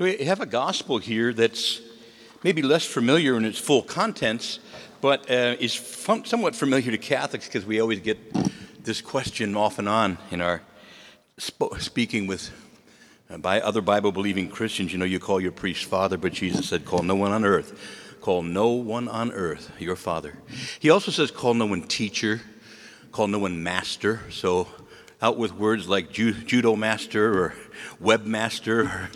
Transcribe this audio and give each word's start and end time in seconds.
So 0.00 0.06
we 0.06 0.16
have 0.24 0.40
a 0.40 0.46
gospel 0.46 0.96
here 0.96 1.34
that's 1.34 1.82
maybe 2.42 2.62
less 2.62 2.86
familiar 2.86 3.36
in 3.36 3.44
its 3.44 3.58
full 3.58 3.82
contents, 3.82 4.58
but 5.02 5.30
uh, 5.30 5.56
is 5.60 5.74
somewhat 5.74 6.56
familiar 6.56 6.90
to 6.90 6.96
Catholics 6.96 7.44
because 7.44 7.66
we 7.66 7.80
always 7.82 8.00
get 8.00 8.16
this 8.82 9.02
question 9.02 9.54
off 9.54 9.78
and 9.78 9.86
on 9.86 10.16
in 10.30 10.40
our 10.40 10.62
sp- 11.36 11.76
speaking 11.80 12.26
with 12.26 12.50
uh, 13.28 13.36
by 13.36 13.60
other 13.60 13.82
Bible 13.82 14.10
believing 14.10 14.48
Christians. 14.48 14.90
You 14.90 14.96
know, 14.96 15.04
you 15.04 15.18
call 15.18 15.38
your 15.38 15.52
priest 15.52 15.84
father, 15.84 16.16
but 16.16 16.32
Jesus 16.32 16.70
said, 16.70 16.86
call 16.86 17.02
no 17.02 17.14
one 17.14 17.32
on 17.32 17.44
earth. 17.44 18.16
Call 18.22 18.40
no 18.40 18.68
one 18.70 19.06
on 19.06 19.30
earth 19.32 19.70
your 19.78 19.96
father. 19.96 20.38
He 20.78 20.88
also 20.88 21.10
says, 21.10 21.30
call 21.30 21.52
no 21.52 21.66
one 21.66 21.82
teacher, 21.82 22.40
call 23.12 23.26
no 23.26 23.40
one 23.40 23.62
master. 23.62 24.22
So 24.30 24.66
out 25.20 25.36
with 25.36 25.52
words 25.52 25.90
like 25.90 26.10
ju- 26.10 26.32
judo 26.32 26.74
master 26.74 27.38
or 27.38 27.54
webmaster 28.02 28.86
or 28.86 29.10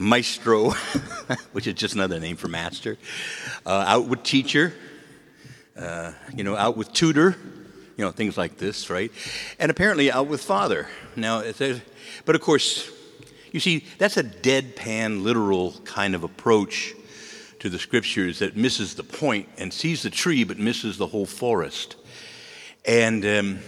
maestro, 0.00 0.70
which 1.52 1.66
is 1.66 1.74
just 1.74 1.94
another 1.94 2.18
name 2.18 2.36
for 2.36 2.48
master, 2.48 2.96
uh, 3.66 3.84
out 3.86 4.08
with 4.08 4.22
teacher, 4.22 4.72
uh, 5.78 6.12
you 6.34 6.42
know, 6.42 6.56
out 6.56 6.76
with 6.76 6.92
tutor, 6.92 7.36
you 7.96 8.04
know, 8.04 8.10
things 8.10 8.38
like 8.38 8.56
this, 8.56 8.88
right? 8.88 9.12
And 9.58 9.70
apparently 9.70 10.10
out 10.10 10.26
with 10.26 10.42
father. 10.42 10.88
Now, 11.16 11.42
but 12.24 12.34
of 12.34 12.40
course, 12.40 12.90
you 13.52 13.60
see, 13.60 13.84
that's 13.98 14.16
a 14.16 14.24
deadpan, 14.24 15.22
literal 15.22 15.72
kind 15.84 16.14
of 16.14 16.24
approach 16.24 16.94
to 17.58 17.68
the 17.68 17.78
scriptures 17.78 18.38
that 18.38 18.56
misses 18.56 18.94
the 18.94 19.02
point 19.02 19.48
and 19.58 19.72
sees 19.72 20.02
the 20.02 20.10
tree 20.10 20.44
but 20.44 20.58
misses 20.58 20.96
the 20.96 21.06
whole 21.06 21.26
forest. 21.26 21.96
And 22.86 23.24
um, 23.26 23.58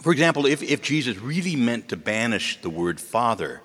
for 0.00 0.12
example, 0.12 0.46
if, 0.46 0.62
if 0.62 0.82
Jesus 0.82 1.18
really 1.18 1.56
meant 1.56 1.88
to 1.88 1.96
banish 1.96 2.60
the 2.60 2.70
word 2.70 3.00
father, 3.00 3.62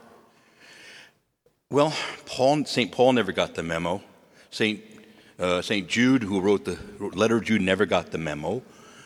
well, 1.72 1.94
Paul, 2.26 2.66
St. 2.66 2.92
Paul 2.92 3.14
never 3.14 3.32
got 3.32 3.56
the 3.56 3.64
memo. 3.64 4.02
St. 4.52 4.84
Uh, 5.40 5.62
St. 5.62 5.88
Jude, 5.88 6.22
who 6.22 6.42
wrote 6.42 6.66
the 6.66 6.78
letter 7.00 7.38
of 7.38 7.46
Jude, 7.46 7.62
never 7.62 7.86
got 7.86 8.12
the 8.12 8.18
memo. 8.18 8.62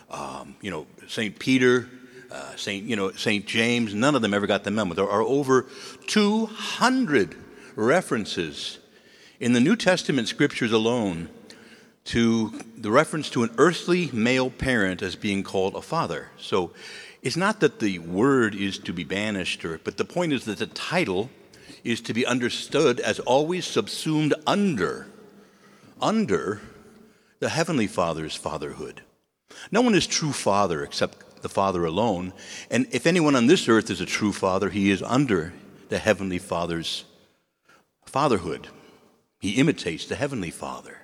Um, 0.09 0.55
you 0.61 0.71
know, 0.71 0.87
St. 1.07 1.37
Peter, 1.37 1.87
uh, 2.31 2.55
St. 2.55 2.83
You 2.83 2.95
know, 2.95 3.11
St. 3.11 3.45
James, 3.45 3.93
none 3.93 4.15
of 4.15 4.23
them 4.23 4.33
ever 4.33 4.47
got 4.47 4.63
the 4.63 4.71
memo. 4.71 4.95
There 4.95 5.07
are 5.07 5.21
over 5.21 5.67
200 6.07 7.35
references 7.75 8.79
in 9.39 9.53
the 9.53 9.59
New 9.59 9.75
Testament 9.75 10.27
scriptures 10.27 10.71
alone 10.71 11.29
to 12.05 12.59
the 12.77 12.89
reference 12.89 13.29
to 13.31 13.43
an 13.43 13.51
earthly 13.59 14.09
male 14.11 14.49
parent 14.49 15.03
as 15.03 15.15
being 15.15 15.43
called 15.43 15.75
a 15.75 15.81
father. 15.81 16.29
So 16.37 16.71
it's 17.21 17.37
not 17.37 17.59
that 17.59 17.79
the 17.79 17.99
word 17.99 18.55
is 18.55 18.79
to 18.79 18.91
be 18.91 19.03
banished, 19.03 19.63
or, 19.63 19.79
but 19.83 19.97
the 19.97 20.05
point 20.05 20.33
is 20.33 20.45
that 20.45 20.57
the 20.57 20.67
title 20.67 21.29
is 21.85 22.01
to 22.01 22.13
be 22.13 22.25
understood 22.25 22.99
as 22.99 23.19
always 23.19 23.65
subsumed 23.65 24.33
under, 24.45 25.07
under 26.01 26.61
the 27.39 27.49
Heavenly 27.49 27.87
Father's 27.87 28.35
fatherhood. 28.35 29.01
No 29.71 29.81
one 29.81 29.95
is 29.95 30.07
true 30.07 30.33
father 30.33 30.83
except 30.83 31.41
the 31.41 31.49
Father 31.49 31.85
alone. 31.85 32.33
And 32.71 32.87
if 32.91 33.05
anyone 33.05 33.35
on 33.35 33.45
this 33.45 33.69
earth 33.69 33.91
is 33.91 34.01
a 34.01 34.05
true 34.05 34.33
father, 34.33 34.69
he 34.69 34.89
is 34.89 35.03
under 35.03 35.53
the 35.89 35.99
Heavenly 35.99 36.39
Father's 36.39 37.05
fatherhood. 38.03 38.67
He 39.39 39.51
imitates 39.51 40.05
the 40.05 40.15
Heavenly 40.15 40.49
Father. 40.49 40.97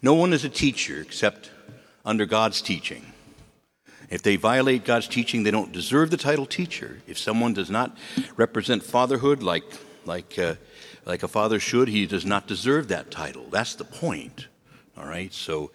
No 0.00 0.14
one 0.14 0.32
is 0.32 0.44
a 0.44 0.48
teacher 0.48 1.00
except 1.00 1.50
under 2.04 2.26
God's 2.26 2.62
teaching. 2.62 3.12
If 4.08 4.22
they 4.22 4.36
violate 4.36 4.84
God's 4.84 5.08
teaching, 5.08 5.42
they 5.42 5.50
don't 5.50 5.72
deserve 5.72 6.10
the 6.10 6.16
title 6.16 6.46
teacher. 6.46 7.00
If 7.06 7.18
someone 7.18 7.54
does 7.54 7.70
not 7.70 7.96
represent 8.36 8.84
fatherhood 8.84 9.42
like 9.42 9.64
like, 10.06 10.38
uh, 10.38 10.54
like 11.04 11.22
a 11.22 11.28
father 11.28 11.60
should. 11.60 11.88
He 11.88 12.06
does 12.06 12.24
not 12.24 12.46
deserve 12.46 12.88
that 12.88 13.10
title. 13.10 13.46
That's 13.50 13.74
the 13.74 13.84
point. 13.84 14.46
All 14.96 15.06
right? 15.06 15.32
So, 15.32 15.70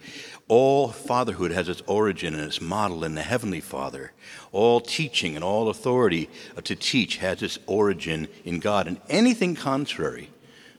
all 0.47 0.89
fatherhood 0.89 1.51
has 1.51 1.67
its 1.69 1.81
origin 1.87 2.33
and 2.33 2.43
its 2.43 2.61
model 2.61 3.03
in 3.03 3.15
the 3.15 3.23
Heavenly 3.23 3.61
Father. 3.61 4.13
All 4.51 4.79
teaching 4.79 5.35
and 5.35 5.43
all 5.43 5.69
authority 5.69 6.29
to 6.63 6.75
teach 6.75 7.17
has 7.17 7.41
its 7.41 7.59
origin 7.65 8.27
in 8.45 8.59
God. 8.59 8.87
And 8.87 9.01
anything 9.09 9.55
contrary 9.55 10.29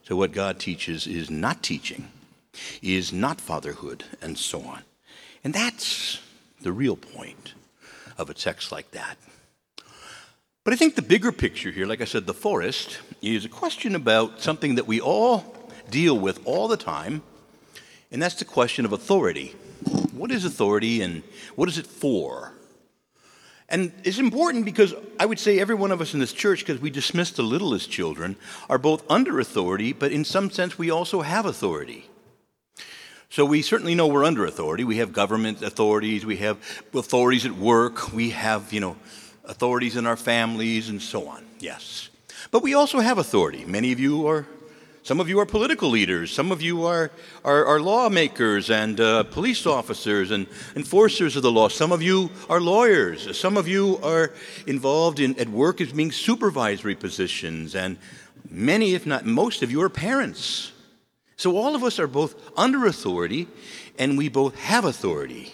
to 0.06 0.16
what 0.16 0.32
God 0.32 0.59
teaches 0.59 1.06
is 1.06 1.30
not 1.30 1.62
teaching, 1.62 2.09
is 2.80 3.12
not 3.12 3.41
fatherhood, 3.41 4.04
and 4.22 4.38
so 4.38 4.62
on. 4.62 4.82
And 5.44 5.53
that's 5.53 6.20
the 6.62 6.72
real 6.72 6.97
point 6.97 7.54
of 8.16 8.30
a 8.30 8.34
text 8.34 8.72
like 8.72 8.91
that. 8.92 9.16
But 10.69 10.75
I 10.75 10.77
think 10.77 10.97
the 10.97 11.01
bigger 11.01 11.33
picture 11.33 11.71
here, 11.71 11.87
like 11.87 12.03
I 12.03 12.05
said, 12.05 12.27
the 12.27 12.34
forest, 12.34 12.99
is 13.23 13.47
a 13.47 13.49
question 13.49 13.95
about 13.95 14.43
something 14.43 14.75
that 14.75 14.87
we 14.87 15.01
all 15.01 15.56
deal 15.89 16.19
with 16.19 16.43
all 16.45 16.69
the 16.69 16.77
time, 16.77 17.23
and 18.12 18.21
that's 18.21 18.34
the 18.34 18.45
question 18.45 18.84
of 18.84 18.93
authority. 18.93 19.57
What 20.12 20.31
is 20.31 20.45
authority 20.45 21.01
and 21.01 21.23
what 21.57 21.71
is 21.71 21.78
it 21.78 21.87
for? 21.87 22.53
And 23.71 23.95
it's 24.05 24.19
important 24.19 24.67
because 24.67 24.93
I 25.19 25.25
would 25.25 25.39
say 25.39 25.59
every 25.59 25.75
one 25.75 25.91
of 25.91 26.03
us 26.03 26.12
in 26.12 26.21
this 26.21 26.34
church, 26.34 26.59
because 26.59 26.83
we 26.83 26.91
dismiss 26.91 27.31
the 27.31 27.43
little 27.43 27.73
as 27.73 27.87
children, 27.87 28.37
are 28.69 28.77
both 28.77 29.11
under 29.11 29.41
authority, 29.41 29.95
but 29.95 30.12
in 30.12 30.23
some 30.23 30.51
sense 30.51 30.77
we 30.77 30.91
also 30.91 31.23
have 31.23 31.47
authority. 31.47 32.11
So 33.31 33.47
we 33.47 33.62
certainly 33.62 33.95
know 33.95 34.07
we're 34.07 34.23
under 34.23 34.45
authority. 34.45 34.84
We 34.84 34.99
have 34.99 35.15
government 35.15 35.62
authorities, 35.62 36.27
we 36.27 36.37
have 36.37 36.59
authorities 36.93 37.47
at 37.47 37.53
work, 37.53 38.12
we 38.12 38.31
have, 38.31 38.71
you 38.71 38.81
know, 38.81 38.99
authorities 39.48 39.97
in 39.97 40.06
our 40.06 40.16
families, 40.16 40.88
and 40.88 41.03
so 41.03 41.26
on. 41.26 41.44
Yes. 41.59 42.10
But 42.50 42.62
we 42.62 42.75
also 42.75 43.00
have 43.00 43.19
authority. 43.19 43.64
Many 43.64 43.92
of 43.92 43.98
you 43.98 44.26
are, 44.26 44.47
some 45.03 45.20
of 45.20 45.28
you 45.28 45.41
are 45.41 45.47
political 45.47 45.88
leaders, 45.88 46.31
some 46.31 46.53
of 46.53 46.62
you 46.62 46.84
are, 46.84 47.10
are, 47.44 47.64
are 47.66 47.81
lawmakers 47.81 48.70
and 48.70 49.00
uh, 49.00 49.25
police 49.25 49.66
officers 49.66 50.31
and 50.31 50.47
enforcers 50.76 51.34
of 51.36 51.42
the 51.42 51.50
law. 51.50 51.69
Some 51.69 51.92
of 51.92 52.03
you 52.03 52.31
are 52.48 52.60
lawyers. 52.60 53.38
Some 53.38 53.56
of 53.56 53.66
you 53.66 53.98
are 54.03 54.32
involved 54.66 55.19
in, 55.19 55.38
at 55.38 55.48
work 55.48 55.80
as 55.80 55.92
being 55.92 56.12
supervisory 56.12 56.94
positions. 56.94 57.75
And 57.75 57.98
many, 58.48 58.94
if 58.94 59.06
not 59.06 59.26
most 59.26 59.62
of 59.62 59.70
you, 59.70 59.82
are 59.82 59.88
parents. 59.88 60.72
So 61.36 61.56
all 61.56 61.75
of 61.75 61.84
us 61.84 61.98
are 61.98 62.09
both 62.09 62.34
under 62.56 62.86
authority 62.86 63.48
and 63.98 64.19
we 64.19 64.28
both 64.28 64.56
have 64.56 64.84
authority. 64.84 65.53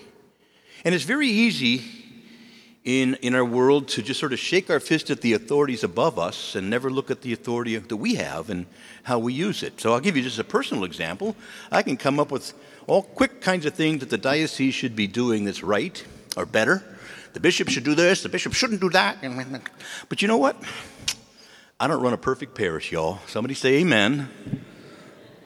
And 0.84 0.94
it's 0.94 1.04
very 1.04 1.28
easy 1.28 2.03
in, 2.84 3.14
in 3.22 3.34
our 3.34 3.44
world 3.44 3.88
to 3.88 4.02
just 4.02 4.20
sort 4.20 4.34
of 4.34 4.38
shake 4.38 4.68
our 4.68 4.78
fist 4.78 5.10
at 5.10 5.22
the 5.22 5.32
authorities 5.32 5.82
above 5.82 6.18
us 6.18 6.54
and 6.54 6.68
never 6.68 6.90
look 6.90 7.10
at 7.10 7.22
the 7.22 7.32
authority 7.32 7.76
that 7.76 7.96
we 7.96 8.16
have 8.16 8.50
and 8.50 8.66
how 9.04 9.18
we 9.18 9.32
use 9.32 9.62
it. 9.62 9.80
So 9.80 9.94
I'll 9.94 10.00
give 10.00 10.16
you 10.16 10.22
just 10.22 10.38
a 10.38 10.44
personal 10.44 10.84
example. 10.84 11.34
I 11.72 11.82
can 11.82 11.96
come 11.96 12.20
up 12.20 12.30
with 12.30 12.52
all 12.86 13.02
quick 13.02 13.40
kinds 13.40 13.64
of 13.64 13.72
things 13.74 14.00
that 14.00 14.10
the 14.10 14.18
diocese 14.18 14.74
should 14.74 14.94
be 14.94 15.06
doing 15.06 15.46
that's 15.46 15.62
right 15.62 16.04
or 16.36 16.44
better. 16.44 16.84
The 17.32 17.40
bishop 17.40 17.68
should 17.70 17.84
do 17.84 17.94
this, 17.94 18.22
the 18.22 18.28
bishop 18.28 18.52
shouldn't 18.52 18.80
do 18.80 18.90
that. 18.90 19.16
But 20.08 20.20
you 20.20 20.28
know 20.28 20.36
what? 20.36 20.56
I 21.80 21.88
don't 21.88 22.02
run 22.02 22.12
a 22.12 22.18
perfect 22.18 22.54
parish, 22.54 22.92
y'all. 22.92 23.18
Somebody 23.26 23.54
say 23.54 23.80
amen. 23.80 24.28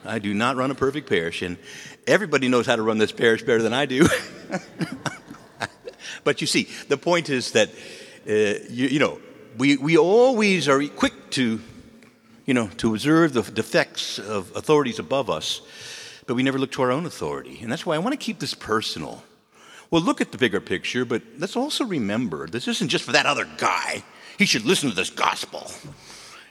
I 0.05 0.19
do 0.19 0.33
not 0.33 0.55
run 0.55 0.71
a 0.71 0.75
perfect 0.75 1.09
parish, 1.09 1.41
and 1.41 1.57
everybody 2.05 2.47
knows 2.47 2.65
how 2.65 2.75
to 2.75 2.81
run 2.81 2.97
this 2.97 3.11
parish 3.11 3.43
better 3.43 3.61
than 3.61 3.73
I 3.73 3.85
do. 3.85 4.07
But 6.23 6.41
you 6.41 6.47
see, 6.47 6.67
the 6.87 6.97
point 6.97 7.29
is 7.29 7.51
that, 7.51 7.69
uh, 8.27 8.63
you, 8.69 8.87
you, 8.87 8.99
know, 8.99 9.19
we, 9.57 9.77
we 9.77 9.97
always 9.97 10.67
are 10.67 10.85
quick 10.87 11.31
to, 11.31 11.59
you 12.45 12.53
know, 12.53 12.67
to 12.77 12.93
observe 12.93 13.33
the 13.33 13.41
defects 13.41 14.19
of 14.19 14.55
authorities 14.55 14.99
above 14.99 15.29
us, 15.29 15.61
but 16.27 16.35
we 16.35 16.43
never 16.43 16.59
look 16.59 16.71
to 16.73 16.81
our 16.81 16.91
own 16.91 17.05
authority. 17.05 17.59
And 17.61 17.71
that's 17.71 17.85
why 17.85 17.95
I 17.95 17.99
want 17.99 18.13
to 18.13 18.17
keep 18.17 18.39
this 18.39 18.53
personal. 18.53 19.23
Well, 19.91 20.01
look 20.01 20.21
at 20.21 20.31
the 20.31 20.37
bigger 20.37 20.61
picture, 20.61 21.03
but 21.03 21.23
let's 21.37 21.55
also 21.55 21.83
remember 21.83 22.47
this 22.47 22.67
isn't 22.67 22.89
just 22.89 23.03
for 23.03 23.11
that 23.13 23.25
other 23.25 23.47
guy. 23.57 24.03
He 24.37 24.45
should 24.45 24.65
listen 24.65 24.89
to 24.89 24.95
this 24.95 25.09
gospel. 25.09 25.71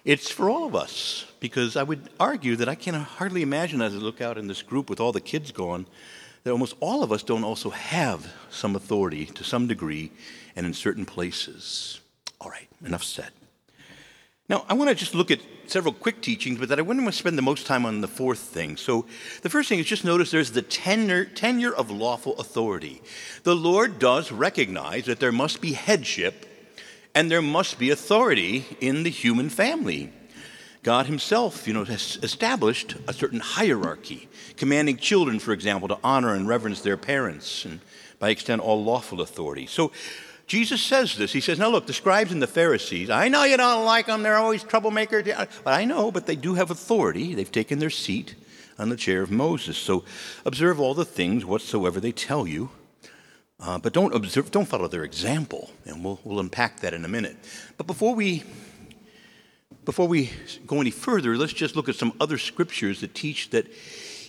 It's 0.05 0.31
for 0.31 0.51
all 0.51 0.67
of 0.67 0.75
us, 0.75 1.25
because 1.39 1.77
I 1.77 1.83
would 1.83 2.09
argue 2.19 2.57
that 2.57 2.69
I 2.69 2.75
can 2.75 2.95
hardly 2.95 3.43
imagine 3.43 3.81
as 3.81 3.95
I 3.95 3.99
look 3.99 4.21
out 4.21 4.39
in 4.39 4.49
this 4.49 4.63
group 4.63 4.91
with 4.91 5.01
all 5.01 5.13
the 5.13 5.21
kids 5.21 5.53
going, 5.53 5.87
that 6.49 6.53
almost 6.53 6.77
all 6.81 7.03
of 7.03 7.13
us 7.13 7.23
don't 7.23 7.45
also 7.45 7.69
have 7.69 8.33
some 8.49 8.75
authority 8.75 9.27
to 9.27 9.45
some 9.45 9.67
degree 9.67 10.11
and 10.57 10.65
in 10.65 10.73
certain 10.73 11.05
places. 11.05 12.01
All 12.41 12.49
right, 12.51 12.67
enough 12.83 13.05
said. 13.05 13.33
Now, 14.49 14.65
I 14.67 14.73
want 14.73 14.89
to 14.89 14.95
just 14.95 15.15
look 15.15 15.31
at 15.31 15.41
several 15.67 15.93
quick 15.93 16.23
teachings, 16.23 16.59
but 16.59 16.71
that 16.71 16.79
I 16.79 16.83
wouldn't 16.83 17.05
want 17.05 17.13
to 17.13 17.19
spend 17.19 17.37
the 17.37 17.43
most 17.43 17.67
time 17.67 17.85
on 17.85 18.01
the 18.01 18.09
fourth 18.09 18.39
thing. 18.39 18.79
So, 18.79 19.05
the 19.43 19.51
first 19.51 19.69
thing 19.69 19.79
is 19.79 19.85
just 19.85 20.07
notice 20.07 20.31
there's 20.31 20.53
the 20.53 20.63
tenure, 20.63 21.27
tenure 21.27 21.75
of 21.75 21.91
lawful 21.91 22.35
authority. 22.39 23.03
The 23.43 23.55
Lord 23.55 23.99
does 23.99 24.33
recognize 24.33 25.05
that 25.05 25.21
there 25.21 25.33
must 25.33 25.61
be 25.61 25.73
headship 25.75 26.47
and 27.15 27.31
there 27.31 27.43
must 27.43 27.79
be 27.79 27.91
authority 27.91 28.65
in 28.81 29.03
the 29.03 29.11
human 29.11 29.51
family. 29.51 30.15
God 30.83 31.07
Himself, 31.07 31.67
you 31.67 31.75
know, 31.75 31.85
has 31.85 32.19
established 32.23 32.95
a 33.07 33.13
certain 33.13 33.41
hierarchy, 33.41 34.29
commanding 34.57 34.97
children, 34.97 35.39
for 35.39 35.53
example, 35.53 35.89
to 35.89 35.99
honor 36.03 36.35
and 36.35 36.49
reverence 36.49 36.81
their 36.83 36.97
parents, 36.97 37.65
and 37.65 37.81
by 38.19 38.31
extent, 38.31 38.63
all 38.63 38.83
lawful 38.83 39.21
authority. 39.21 39.67
So, 39.67 39.93
Jesus 40.47 40.83
says 40.83 41.15
this. 41.17 41.31
He 41.33 41.43
says, 41.43 41.59
Now 41.59 41.69
look, 41.69 41.87
the 41.87 41.93
scribes 41.93 42.33
and 42.33 42.41
the 42.41 42.47
Pharisees, 42.47 43.11
I 43.11 43.29
know 43.29 43.45
you 43.45 43.59
don't 43.59 43.85
like 43.85 44.07
them. 44.07 44.23
They're 44.23 44.39
always 44.39 44.65
troublemakers. 44.65 45.27
But 45.63 45.75
I 45.75 45.85
know, 45.85 46.11
but 46.11 46.25
they 46.25 46.37
do 46.37 46.55
have 46.55 46.71
authority. 46.71 47.35
They've 47.35 47.53
taken 47.53 47.79
their 47.79 47.91
seat 47.91 48.35
on 48.79 48.89
the 48.89 48.97
chair 48.97 49.21
of 49.21 49.31
Moses. 49.31 49.77
So 49.77 50.05
observe 50.47 50.81
all 50.81 50.95
the 50.95 51.05
things 51.05 51.45
whatsoever 51.45 52.01
they 52.01 52.13
tell 52.13 52.47
you. 52.47 52.71
Uh, 53.61 53.79
but 53.79 53.93
don't 53.93 54.15
observe, 54.15 54.51
don't 54.51 54.69
follow 54.69 54.87
their 54.89 55.03
example, 55.03 55.71
and 55.85 56.05
we'll, 56.05 56.21
we'll 56.23 56.39
unpack 56.39 56.81
that 56.81 56.95
in 56.95 57.05
a 57.05 57.09
minute. 57.09 57.37
But 57.77 57.89
before 57.89 58.15
we 58.15 58.45
before 59.89 60.07
we 60.07 60.31
go 60.67 60.83
any 60.83 60.91
further, 60.91 61.35
let's 61.35 61.55
just 61.55 61.75
look 61.75 61.89
at 61.89 61.95
some 61.95 62.13
other 62.21 62.37
scriptures 62.37 63.01
that 63.01 63.15
teach 63.15 63.49
that 63.49 63.67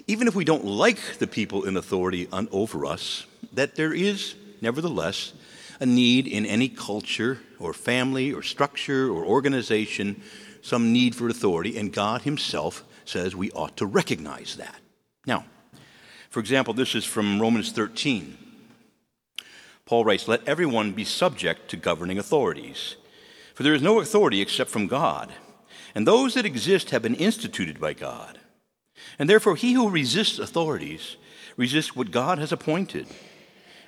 even 0.08 0.26
if 0.26 0.34
we 0.34 0.46
don't 0.46 0.64
like 0.64 1.18
the 1.18 1.28
people 1.28 1.66
in 1.66 1.76
authority 1.76 2.30
on, 2.32 2.48
over 2.54 2.86
us, 2.86 3.26
that 3.52 3.76
there 3.76 3.92
is 3.92 4.36
nevertheless 4.62 5.34
a 5.82 5.86
need 5.86 6.28
in 6.28 6.46
any 6.46 6.70
culture 6.70 7.40
or 7.60 7.74
family 7.74 8.32
or 8.32 8.42
structure 8.42 9.12
or 9.12 9.26
organization, 9.26 10.22
some 10.62 10.94
need 10.94 11.14
for 11.14 11.28
authority, 11.28 11.78
and 11.78 11.92
God 11.92 12.22
Himself 12.22 12.86
says 13.04 13.36
we 13.36 13.52
ought 13.52 13.76
to 13.76 13.86
recognize 13.86 14.56
that. 14.56 14.80
Now, 15.28 15.44
for 16.30 16.40
example, 16.40 16.74
this 16.74 16.96
is 16.96 17.04
from 17.04 17.42
Romans 17.42 17.74
13. 17.74 18.38
Paul 19.86 20.06
writes, 20.06 20.26
Let 20.26 20.48
everyone 20.48 20.94
be 20.94 21.04
subject 21.04 21.70
to 21.72 21.76
governing 21.76 22.18
authorities, 22.18 22.96
for 23.54 23.64
there 23.64 23.74
is 23.74 23.82
no 23.82 24.00
authority 24.00 24.40
except 24.40 24.70
from 24.70 24.88
God 24.88 25.34
and 25.96 26.08
those 26.08 26.34
that 26.34 26.46
exist 26.46 26.92
have 26.92 27.02
been 27.02 27.16
instituted 27.16 27.80
by 27.80 27.94
God. 27.94 28.40
And 29.18 29.30
therefore, 29.30 29.56
he 29.56 29.74
who 29.74 29.90
resists 29.90 30.40
authorities 30.40 31.18
resists 31.58 31.96
what 31.96 32.12
God 32.12 32.38
has 32.38 32.52
appointed, 32.52 33.08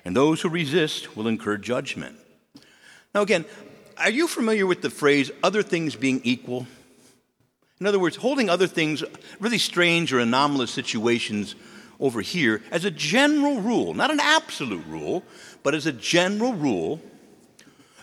and 0.04 0.16
those 0.16 0.40
who 0.40 0.48
resist 0.48 1.16
will 1.16 1.28
incur 1.28 1.56
judgment. 1.56 2.16
Now, 3.14 3.22
again, 3.22 3.44
are 3.96 4.10
you 4.10 4.26
familiar 4.26 4.66
with 4.66 4.82
the 4.82 4.90
phrase 4.90 5.30
other 5.42 5.62
things 5.62 5.96
being 5.96 6.20
equal? 6.24 6.66
In 7.80 7.86
other 7.86 7.98
words, 7.98 8.16
holding 8.16 8.48
other 8.48 8.66
things, 8.66 9.02
really 9.40 9.58
strange 9.58 10.12
or 10.12 10.20
anomalous 10.20 10.70
situations 10.70 11.54
over 11.98 12.20
here, 12.20 12.62
as 12.70 12.84
a 12.84 12.90
general 12.90 13.60
rule, 13.60 13.94
not 13.94 14.10
an 14.10 14.20
absolute 14.20 14.84
rule, 14.86 15.22
but 15.62 15.74
as 15.74 15.86
a 15.86 15.92
general 15.92 16.54
rule, 16.54 17.00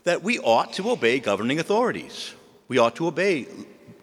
that 0.04 0.24
we 0.24 0.40
ought 0.40 0.74
to 0.74 0.90
obey 0.90 1.20
governing 1.20 1.60
authorities. 1.60 2.34
We 2.68 2.78
ought 2.78 2.96
to 2.98 3.08
obey 3.08 3.48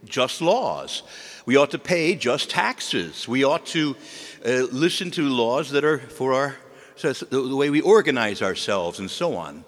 just 0.08 0.40
laws. 0.40 1.02
We 1.44 1.56
ought 1.56 1.70
to 1.70 1.78
pay 1.78 2.14
just 2.14 2.50
taxes. 2.50 3.28
We 3.28 3.44
ought 3.44 3.66
to 3.66 3.96
uh, 4.44 4.66
listen 4.72 5.10
to 5.12 5.28
laws 5.28 5.70
that 5.70 5.84
are 5.84 5.98
for 5.98 6.32
our, 6.32 6.56
so 6.96 7.12
the 7.12 7.56
way 7.56 7.70
we 7.70 7.80
organize 7.80 8.42
ourselves 8.42 8.98
and 8.98 9.10
so 9.10 9.36
on. 9.36 9.64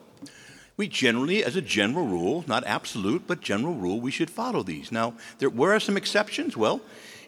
We 0.77 0.87
generally, 0.87 1.43
as 1.43 1.57
a 1.57 1.61
general 1.61 2.07
rule, 2.07 2.45
not 2.47 2.65
absolute, 2.65 3.27
but 3.27 3.41
general 3.41 3.75
rule, 3.75 4.01
we 4.01 4.13
should 4.13 4.31
follow 4.31 4.63
these. 4.63 4.93
Now, 4.93 5.15
there, 5.39 5.51
where 5.51 5.73
are 5.73 5.81
some 5.81 5.97
exceptions? 5.97 6.57
Well, 6.57 6.81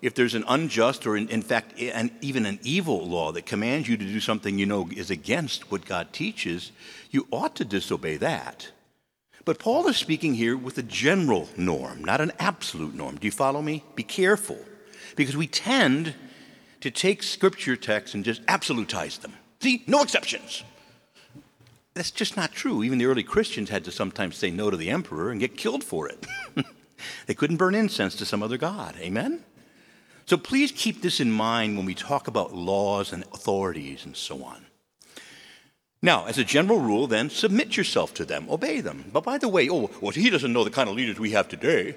if 0.03 0.15
there's 0.15 0.35
an 0.35 0.45
unjust 0.47 1.07
or, 1.07 1.17
in, 1.17 1.29
in 1.29 1.43
fact, 1.43 1.79
an, 1.81 2.13
even 2.21 2.47
an 2.47 2.61
evil 2.63 3.07
law 3.07 3.33
that 3.33 3.47
commands 3.47 3.89
you 3.89 3.97
to 3.97 4.05
do 4.05 4.21
something 4.21 4.59
you 4.59 4.67
know 4.67 4.89
is 4.95 5.11
against 5.11 5.71
what 5.71 5.85
God 5.85 6.13
teaches, 6.13 6.73
you 7.11 7.27
ought 7.31 7.57
to 7.57 7.65
disobey 7.65 8.17
that. 8.19 8.71
But 9.45 9.59
Paul 9.59 9.89
is 9.89 9.97
speaking 9.97 10.35
here 10.35 10.57
with 10.57 10.77
a 10.79 10.83
general 10.83 11.49
norm, 11.57 12.05
not 12.05 12.21
an 12.21 12.33
absolute 12.39 12.95
norm. 12.95 13.17
Do 13.17 13.27
you 13.27 13.33
follow 13.33 13.63
me? 13.63 13.85
Be 13.95 14.03
careful. 14.03 14.59
Because 15.17 15.37
we 15.37 15.47
tend 15.47 16.15
to 16.81 16.91
take 16.91 17.23
scripture 17.23 17.77
texts 17.77 18.15
and 18.15 18.25
just 18.25 18.45
absolutize 18.47 19.21
them. 19.21 19.33
See, 19.61 19.83
no 19.87 20.03
exceptions. 20.03 20.65
That's 21.95 22.11
just 22.11 22.37
not 22.37 22.53
true. 22.53 22.83
Even 22.83 22.99
the 22.99 23.07
early 23.07 23.23
Christians 23.23 23.71
had 23.71 23.85
to 23.85 23.93
sometimes 23.93 24.37
say 24.37 24.51
no 24.51 24.71
to 24.71 24.77
the 24.77 24.91
emperor 24.91 25.31
and 25.31 25.41
get 25.41 25.57
killed 25.57 25.85
for 25.85 26.09
it. 26.09 26.27
they 27.27 27.35
couldn't 27.35 27.57
burn 27.57 27.75
incense 27.75 28.15
to 28.17 28.25
some 28.25 28.43
other 28.43 28.57
god. 28.57 28.97
Amen? 28.99 29.45
So 30.27 30.37
please 30.37 30.71
keep 30.71 31.03
this 31.03 31.19
in 31.19 31.33
mind 31.33 31.77
when 31.77 31.87
we 31.87 31.95
talk 31.95 32.29
about 32.29 32.55
laws 32.55 33.13
and 33.13 33.25
authorities 33.35 34.05
and 34.05 34.17
so 34.17 34.45
on. 34.45 34.67
Now, 36.03 36.25
as 36.27 36.39
a 36.39 36.45
general 36.45 36.81
rule, 36.81 37.07
then, 37.07 37.29
submit 37.29 37.77
yourself 37.77 38.15
to 38.15 38.25
them, 38.25 38.47
obey 38.49 38.81
them. 38.81 39.11
But 39.13 39.25
by 39.25 39.37
the 39.37 39.49
way, 39.49 39.69
oh, 39.69 39.91
well, 40.01 40.13
he 40.13 40.31
doesn't 40.31 40.53
know 40.53 40.65
the 40.65 40.71
kind 40.71 40.89
of 40.89 40.97
leaders 40.97 41.19
we 41.19 41.33
have 41.33 41.49
today. 41.49 41.95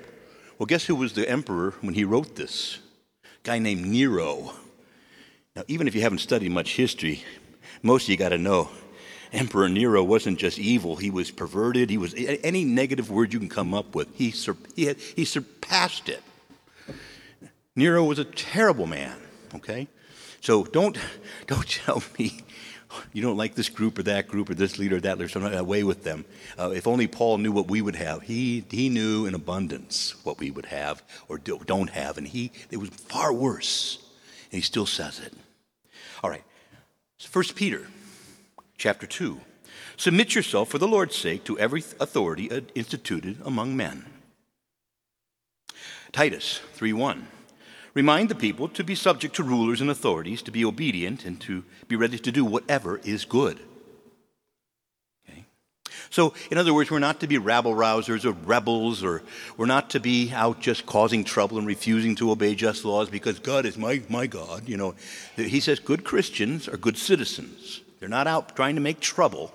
Well, 0.59 0.65
guess 0.65 0.85
who 0.85 0.95
was 0.95 1.13
the 1.13 1.29
emperor 1.29 1.73
when 1.81 1.93
he 1.93 2.03
wrote 2.03 2.35
this? 2.35 2.79
A 3.23 3.27
guy 3.43 3.59
named 3.59 3.85
Nero. 3.85 4.51
Now, 5.55 5.63
even 5.67 5.87
if 5.87 5.95
you 5.95 6.01
haven't 6.01 6.19
studied 6.19 6.51
much 6.51 6.75
history, 6.75 7.23
most 7.81 8.03
of 8.03 8.09
you 8.09 8.17
got 8.17 8.29
to 8.29 8.37
know 8.37 8.69
Emperor 9.33 9.67
Nero 9.67 10.03
wasn't 10.03 10.37
just 10.37 10.59
evil, 10.59 10.95
he 10.95 11.09
was 11.09 11.31
perverted. 11.31 11.89
He 11.89 11.97
was 11.97 12.13
any 12.15 12.63
negative 12.63 13.09
word 13.09 13.33
you 13.33 13.39
can 13.39 13.49
come 13.49 13.73
up 13.73 13.95
with, 13.95 14.13
he, 14.15 14.31
sur- 14.31 14.57
he, 14.75 14.85
had, 14.85 14.97
he 14.97 15.25
surpassed 15.25 16.07
it. 16.07 16.21
Nero 17.75 18.03
was 18.03 18.19
a 18.19 18.25
terrible 18.25 18.85
man, 18.85 19.17
okay? 19.55 19.87
So 20.39 20.63
don't, 20.65 20.97
don't 21.47 21.67
tell 21.67 22.03
me 22.19 22.43
you 23.11 23.21
don't 23.21 23.37
like 23.37 23.55
this 23.55 23.69
group 23.69 23.97
or 23.97 24.03
that 24.03 24.27
group 24.27 24.49
or 24.49 24.53
this 24.53 24.77
leader 24.77 24.97
or 24.97 25.01
that 25.01 25.17
leader, 25.17 25.29
so 25.29 25.39
I'm 25.39 25.51
not 25.51 25.59
away 25.59 25.83
with 25.83 26.03
them. 26.03 26.25
Uh, 26.57 26.71
if 26.71 26.87
only 26.87 27.07
Paul 27.07 27.37
knew 27.37 27.51
what 27.51 27.69
we 27.69 27.81
would 27.81 27.95
have. 27.95 28.23
He, 28.23 28.63
he 28.69 28.89
knew 28.89 29.25
in 29.25 29.33
abundance 29.33 30.15
what 30.23 30.39
we 30.39 30.51
would 30.51 30.67
have 30.67 31.03
or 31.27 31.37
do, 31.37 31.59
don't 31.65 31.89
have, 31.89 32.17
and 32.17 32.27
he, 32.27 32.51
it 32.71 32.77
was 32.77 32.89
far 32.89 33.33
worse. 33.33 33.97
And 34.51 34.57
he 34.57 34.61
still 34.61 34.85
says 34.85 35.19
it. 35.19 35.33
All 36.23 36.29
right, 36.29 36.43
First 37.19 37.55
Peter 37.55 37.87
chapter 38.77 39.07
2. 39.07 39.39
Submit 39.97 40.35
yourself 40.35 40.69
for 40.69 40.77
the 40.77 40.87
Lord's 40.87 41.15
sake 41.15 41.43
to 41.45 41.57
every 41.57 41.83
authority 41.99 42.49
instituted 42.75 43.37
among 43.45 43.77
men. 43.77 44.05
Titus 46.11 46.59
3 46.73 46.93
1. 46.93 47.27
Remind 47.93 48.29
the 48.29 48.35
people 48.35 48.67
to 48.69 48.83
be 48.83 48.95
subject 48.95 49.35
to 49.35 49.43
rulers 49.43 49.79
and 49.79 49.89
authorities, 49.89 50.41
to 50.43 50.51
be 50.51 50.65
obedient, 50.65 51.25
and 51.25 51.39
to 51.41 51.63
be 51.87 51.95
ready 51.95 52.17
to 52.17 52.31
do 52.31 52.43
whatever 52.43 52.99
is 53.03 53.23
good. 53.23 53.59
Okay? 55.29 55.45
So, 56.09 56.33
in 56.49 56.57
other 56.57 56.73
words, 56.73 56.89
we're 56.89 56.97
not 56.97 57.19
to 57.19 57.27
be 57.27 57.37
rabble 57.37 57.75
rousers 57.75 58.25
or 58.25 58.31
rebels, 58.31 59.03
or 59.03 59.21
we're 59.57 59.67
not 59.67 59.91
to 59.91 59.99
be 59.99 60.31
out 60.33 60.59
just 60.59 60.87
causing 60.87 61.23
trouble 61.23 61.59
and 61.59 61.67
refusing 61.67 62.15
to 62.15 62.31
obey 62.31 62.55
just 62.55 62.83
laws 62.83 63.09
because 63.09 63.37
God 63.37 63.63
is 63.63 63.77
my, 63.77 64.01
my 64.09 64.25
God. 64.25 64.67
You 64.67 64.77
know, 64.77 64.95
he 65.35 65.59
says 65.59 65.79
good 65.79 66.03
Christians 66.03 66.67
are 66.67 66.77
good 66.77 66.97
citizens. 66.97 67.81
They're 67.99 68.09
not 68.09 68.25
out 68.25 68.55
trying 68.55 68.73
to 68.73 68.81
make 68.81 69.01
trouble. 69.01 69.53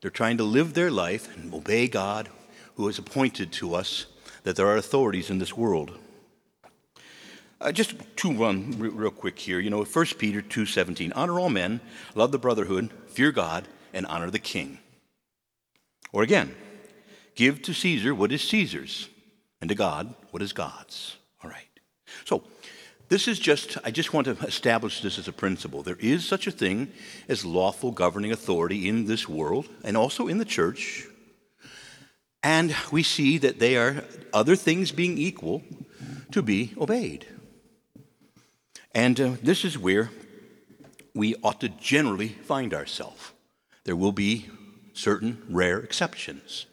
They're 0.00 0.10
trying 0.10 0.38
to 0.38 0.44
live 0.44 0.74
their 0.74 0.90
life 0.90 1.34
and 1.36 1.54
obey 1.54 1.86
God, 1.86 2.28
who 2.74 2.88
has 2.88 2.98
appointed 2.98 3.52
to 3.52 3.76
us 3.76 4.06
that 4.42 4.56
there 4.56 4.66
are 4.66 4.76
authorities 4.76 5.30
in 5.30 5.38
this 5.38 5.56
world. 5.56 5.96
Uh, 7.58 7.72
just 7.72 7.94
two 8.16 8.34
run 8.34 8.74
real 8.78 9.10
quick 9.10 9.38
here. 9.38 9.58
You 9.60 9.70
know, 9.70 9.82
1 9.82 10.06
Peter 10.18 10.42
2.17, 10.42 11.12
honor 11.16 11.40
all 11.40 11.48
men, 11.48 11.80
love 12.14 12.30
the 12.30 12.38
brotherhood, 12.38 12.90
fear 13.08 13.32
God, 13.32 13.66
and 13.94 14.04
honor 14.06 14.30
the 14.30 14.38
king. 14.38 14.78
Or 16.12 16.22
again, 16.22 16.54
give 17.34 17.62
to 17.62 17.72
Caesar 17.72 18.14
what 18.14 18.30
is 18.30 18.42
Caesar's, 18.42 19.08
and 19.60 19.68
to 19.70 19.74
God 19.74 20.14
what 20.30 20.42
is 20.42 20.52
God's. 20.52 21.16
All 21.42 21.50
right. 21.50 21.64
So, 22.24 22.44
this 23.08 23.28
is 23.28 23.38
just, 23.38 23.78
I 23.84 23.92
just 23.92 24.12
want 24.12 24.26
to 24.26 24.32
establish 24.44 25.00
this 25.00 25.18
as 25.18 25.28
a 25.28 25.32
principle. 25.32 25.82
There 25.82 25.98
is 26.00 26.26
such 26.26 26.48
a 26.48 26.50
thing 26.50 26.88
as 27.28 27.44
lawful 27.44 27.92
governing 27.92 28.32
authority 28.32 28.88
in 28.88 29.06
this 29.06 29.28
world 29.28 29.68
and 29.84 29.96
also 29.96 30.26
in 30.26 30.38
the 30.38 30.44
church. 30.44 31.06
And 32.42 32.74
we 32.90 33.04
see 33.04 33.38
that 33.38 33.60
they 33.60 33.76
are, 33.76 34.04
other 34.34 34.56
things 34.56 34.90
being 34.90 35.18
equal, 35.18 35.62
to 36.32 36.42
be 36.42 36.74
obeyed. 36.76 37.26
And 38.96 39.20
uh, 39.20 39.32
this 39.42 39.66
is 39.66 39.76
where 39.76 40.10
we 41.14 41.34
ought 41.42 41.60
to 41.60 41.68
generally 41.68 42.28
find 42.28 42.72
ourselves. 42.72 43.30
There 43.84 43.94
will 43.94 44.10
be 44.10 44.48
certain 44.94 45.42
rare 45.50 45.78
exceptions. 45.80 46.64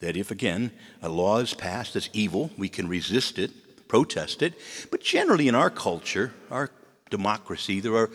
That 0.00 0.16
if, 0.16 0.30
again, 0.30 0.70
a 1.02 1.10
law 1.10 1.36
is 1.36 1.52
passed 1.52 1.92
that's 1.92 2.08
evil, 2.14 2.50
we 2.56 2.70
can 2.70 2.88
resist 2.88 3.38
it, 3.38 3.50
protest 3.88 4.40
it. 4.40 4.54
But 4.90 5.02
generally, 5.02 5.48
in 5.48 5.54
our 5.54 5.68
culture, 5.68 6.32
our 6.50 6.70
democracy, 7.10 7.80
there 7.80 7.94
are 7.94 8.10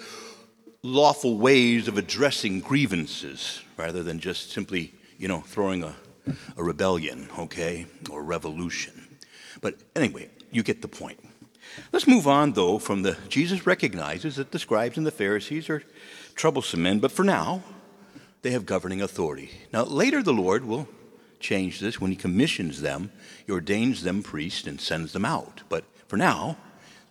lawful 0.82 1.38
ways 1.38 1.88
of 1.88 2.00
addressing 2.00 2.62
grievances 2.62 3.62
rather 3.78 4.02
than 4.02 4.20
just 4.20 4.50
simply, 4.50 4.96
you 5.20 5.28
know, 5.28 5.42
throwing 5.42 5.84
a, 5.84 5.94
a 6.58 6.64
rebellion, 6.64 7.30
okay, 7.38 7.86
or 8.10 8.24
revolution. 8.24 9.20
But 9.62 9.76
anyway, 9.96 10.30
you 10.52 10.64
get 10.64 10.82
the 10.82 10.88
point. 10.88 11.20
Let's 11.92 12.08
move 12.08 12.28
on, 12.28 12.54
though, 12.54 12.80
from 12.80 13.04
the 13.04 13.18
Jesus 13.30 13.66
recognizes 13.66 14.36
that 14.36 14.52
the 14.52 14.60
scribes 14.60 14.98
and 14.98 15.06
the 15.06 15.12
Pharisees 15.12 15.70
are 15.70 15.84
troublesome 16.36 16.82
men, 16.82 17.00
but 17.00 17.12
for 17.12 17.24
now, 17.24 17.64
they 18.42 18.52
have 18.52 18.66
governing 18.66 19.02
authority. 19.02 19.52
Now, 19.72 19.84
later, 19.84 20.24
the 20.24 20.34
Lord 20.34 20.66
will 20.66 20.88
change 21.40 21.80
this 21.80 22.00
when 22.00 22.12
He 22.12 22.18
commissions 22.18 22.82
them, 22.82 23.12
He 23.46 23.52
ordains 23.52 24.04
them 24.04 24.24
priests 24.24 24.68
and 24.68 24.82
sends 24.82 25.14
them 25.14 25.26
out. 25.26 25.62
But 25.70 25.86
for 26.08 26.18
now, 26.18 26.58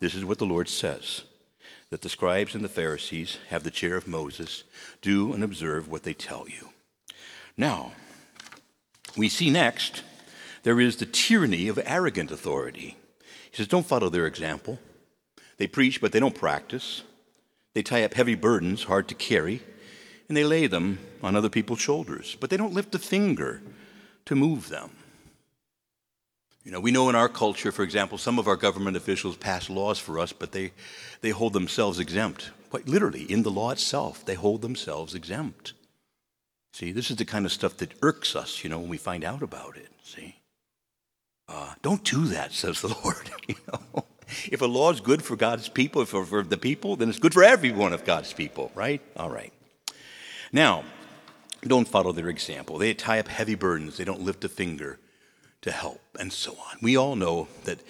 this 0.00 0.14
is 0.14 0.24
what 0.24 0.38
the 0.38 0.46
Lord 0.46 0.68
says 0.68 1.22
that 1.90 2.02
the 2.02 2.08
scribes 2.08 2.54
and 2.54 2.62
the 2.62 2.68
Pharisees 2.68 3.38
have 3.48 3.64
the 3.64 3.70
chair 3.70 3.96
of 3.96 4.06
Moses. 4.06 4.62
Do 5.02 5.32
and 5.32 5.42
observe 5.42 5.88
what 5.88 6.04
they 6.04 6.14
tell 6.14 6.46
you. 6.48 6.68
Now, 7.56 7.92
We 9.16 9.28
see 9.28 9.50
next 9.50 10.02
there 10.62 10.80
is 10.80 10.96
the 10.96 11.06
tyranny 11.06 11.68
of 11.68 11.80
arrogant 11.84 12.30
authority. 12.30 12.96
He 13.50 13.56
says, 13.56 13.68
Don't 13.68 13.86
follow 13.86 14.08
their 14.08 14.26
example. 14.26 14.78
They 15.58 15.66
preach, 15.66 16.00
but 16.00 16.12
they 16.12 16.20
don't 16.20 16.34
practice. 16.34 17.02
They 17.74 17.82
tie 17.82 18.04
up 18.04 18.14
heavy 18.14 18.34
burdens, 18.34 18.84
hard 18.84 19.08
to 19.08 19.14
carry, 19.14 19.62
and 20.28 20.36
they 20.36 20.44
lay 20.44 20.66
them 20.66 20.98
on 21.22 21.36
other 21.36 21.48
people's 21.48 21.80
shoulders, 21.80 22.36
but 22.40 22.50
they 22.50 22.56
don't 22.56 22.72
lift 22.72 22.94
a 22.94 22.98
finger 22.98 23.62
to 24.26 24.34
move 24.34 24.68
them. 24.68 24.90
You 26.64 26.72
know, 26.72 26.80
we 26.80 26.90
know 26.90 27.08
in 27.08 27.14
our 27.14 27.28
culture, 27.28 27.72
for 27.72 27.82
example, 27.82 28.18
some 28.18 28.38
of 28.38 28.46
our 28.46 28.56
government 28.56 28.96
officials 28.96 29.36
pass 29.36 29.70
laws 29.70 29.98
for 29.98 30.18
us, 30.18 30.32
but 30.32 30.52
they, 30.52 30.72
they 31.20 31.30
hold 31.30 31.52
themselves 31.52 31.98
exempt. 31.98 32.50
Quite 32.70 32.88
literally, 32.88 33.22
in 33.22 33.42
the 33.42 33.50
law 33.50 33.70
itself, 33.70 34.24
they 34.24 34.34
hold 34.34 34.62
themselves 34.62 35.14
exempt. 35.14 35.72
See, 36.72 36.92
this 36.92 37.10
is 37.10 37.16
the 37.16 37.24
kind 37.24 37.46
of 37.46 37.52
stuff 37.52 37.76
that 37.78 37.94
irks 38.02 38.36
us, 38.36 38.62
you 38.62 38.70
know, 38.70 38.78
when 38.78 38.90
we 38.90 38.98
find 38.98 39.24
out 39.24 39.42
about 39.42 39.76
it. 39.76 39.88
See? 40.02 40.39
Uh, 41.50 41.74
don't 41.82 42.04
do 42.04 42.26
that, 42.26 42.52
says 42.52 42.80
the 42.80 42.88
Lord. 43.04 43.30
you 43.48 43.56
know? 43.66 44.04
If 44.50 44.60
a 44.60 44.66
law 44.66 44.92
is 44.92 45.00
good 45.00 45.22
for 45.22 45.34
God's 45.34 45.68
people, 45.68 46.04
for, 46.04 46.24
for 46.24 46.42
the 46.42 46.56
people, 46.56 46.94
then 46.94 47.08
it's 47.08 47.18
good 47.18 47.34
for 47.34 47.42
every 47.42 47.72
one 47.72 47.92
of 47.92 48.04
God's 48.04 48.32
people, 48.32 48.70
right? 48.76 49.02
All 49.16 49.30
right. 49.30 49.52
Now, 50.52 50.84
don't 51.62 51.88
follow 51.88 52.12
their 52.12 52.28
example. 52.28 52.78
They 52.78 52.94
tie 52.94 53.18
up 53.18 53.28
heavy 53.28 53.56
burdens, 53.56 53.96
they 53.96 54.04
don't 54.04 54.22
lift 54.22 54.44
a 54.44 54.48
finger 54.48 55.00
to 55.62 55.72
help, 55.72 56.00
and 56.18 56.32
so 56.32 56.52
on. 56.52 56.78
We 56.80 56.96
all 56.96 57.16
know 57.16 57.48
that 57.64 57.80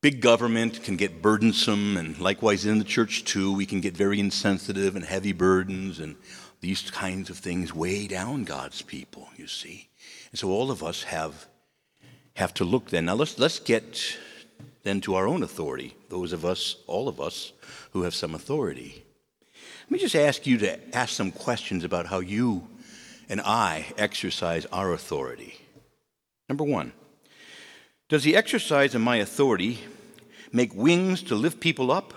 big 0.00 0.20
government 0.20 0.82
can 0.82 0.96
get 0.96 1.22
burdensome, 1.22 1.96
and 1.96 2.18
likewise 2.18 2.66
in 2.66 2.78
the 2.78 2.84
church 2.84 3.24
too, 3.24 3.54
we 3.54 3.64
can 3.64 3.80
get 3.80 3.96
very 3.96 4.18
insensitive 4.18 4.96
and 4.96 5.04
heavy 5.04 5.32
burdens, 5.32 6.00
and 6.00 6.16
these 6.60 6.90
kinds 6.90 7.30
of 7.30 7.38
things 7.38 7.72
weigh 7.72 8.08
down 8.08 8.44
God's 8.44 8.82
people, 8.82 9.28
you 9.36 9.46
see. 9.46 9.88
And 10.30 10.38
so 10.38 10.50
all 10.50 10.70
of 10.70 10.82
us 10.82 11.04
have 11.04 11.46
have 12.34 12.54
to 12.54 12.64
look 12.64 12.90
then. 12.90 13.06
Now 13.06 13.14
let's 13.14 13.38
let's 13.38 13.58
get 13.58 14.16
then 14.82 15.00
to 15.02 15.14
our 15.14 15.26
own 15.26 15.42
authority, 15.42 15.94
those 16.08 16.32
of 16.32 16.44
us, 16.44 16.76
all 16.86 17.08
of 17.08 17.20
us, 17.20 17.52
who 17.92 18.02
have 18.02 18.14
some 18.14 18.34
authority. 18.34 19.04
Let 19.84 19.90
me 19.90 19.98
just 19.98 20.16
ask 20.16 20.46
you 20.46 20.58
to 20.58 20.96
ask 20.96 21.10
some 21.14 21.30
questions 21.30 21.84
about 21.84 22.06
how 22.06 22.20
you 22.20 22.66
and 23.28 23.40
I 23.40 23.86
exercise 23.96 24.66
our 24.66 24.92
authority. 24.92 25.60
Number 26.48 26.64
one, 26.64 26.92
does 28.08 28.24
the 28.24 28.36
exercise 28.36 28.94
of 28.94 29.00
my 29.00 29.16
authority 29.16 29.80
make 30.52 30.74
wings 30.74 31.22
to 31.24 31.34
lift 31.34 31.60
people 31.60 31.90
up, 31.90 32.14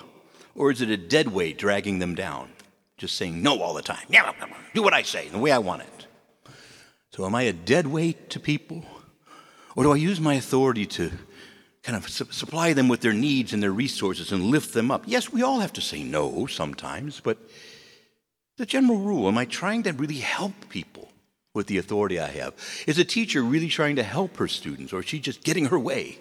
or 0.56 0.72
is 0.72 0.82
it 0.82 0.90
a 0.90 0.98
dead 0.98 1.30
weight 1.30 1.58
dragging 1.58 2.00
them 2.00 2.16
down? 2.16 2.50
Just 2.98 3.16
saying 3.16 3.42
no 3.42 3.62
all 3.62 3.74
the 3.74 3.82
time. 3.82 4.06
Yeah, 4.10 4.32
do 4.74 4.82
what 4.82 4.94
I 4.94 5.04
say, 5.04 5.28
the 5.30 5.38
way 5.38 5.52
I 5.52 5.58
want 5.58 5.84
it. 5.84 6.08
So, 7.12 7.26
am 7.26 7.36
I 7.36 7.44
a 7.44 7.54
dead 7.54 7.88
weight 7.88 8.30
to 8.32 8.40
people? 8.40 8.86
Or 9.76 9.84
do 9.84 9.92
I 9.92 9.98
use 9.98 10.20
my 10.20 10.36
authority 10.36 10.86
to 10.86 11.12
kind 11.84 11.98
of 11.98 12.10
su- 12.10 12.32
supply 12.32 12.74
them 12.74 12.88
with 12.88 13.02
their 13.02 13.14
needs 13.14 13.54
and 13.54 13.62
their 13.62 13.72
resources 13.72 14.32
and 14.32 14.46
lift 14.46 14.74
them 14.74 14.90
up? 14.90 15.04
Yes, 15.06 15.32
we 15.32 15.44
all 15.44 15.60
have 15.60 15.74
to 15.74 15.82
say 15.82 16.04
no 16.04 16.48
sometimes, 16.48 17.20
but 17.20 17.38
the 18.58 18.66
general 18.66 19.00
rule 19.00 19.28
am 19.28 19.38
I 19.38 19.46
trying 19.46 19.84
to 19.84 19.92
really 19.92 20.20
help 20.20 20.54
people 20.70 21.10
with 21.54 21.68
the 21.68 21.78
authority 21.78 22.20
I 22.20 22.28
have? 22.28 22.54
Is 22.88 22.98
a 22.98 23.06
teacher 23.06 23.42
really 23.42 23.68
trying 23.68 23.98
to 23.98 24.04
help 24.04 24.38
her 24.38 24.48
students, 24.48 24.94
or 24.94 25.02
is 25.02 25.08
she 25.08 25.20
just 25.20 25.44
getting 25.44 25.66
her 25.66 25.80
way? 25.80 26.20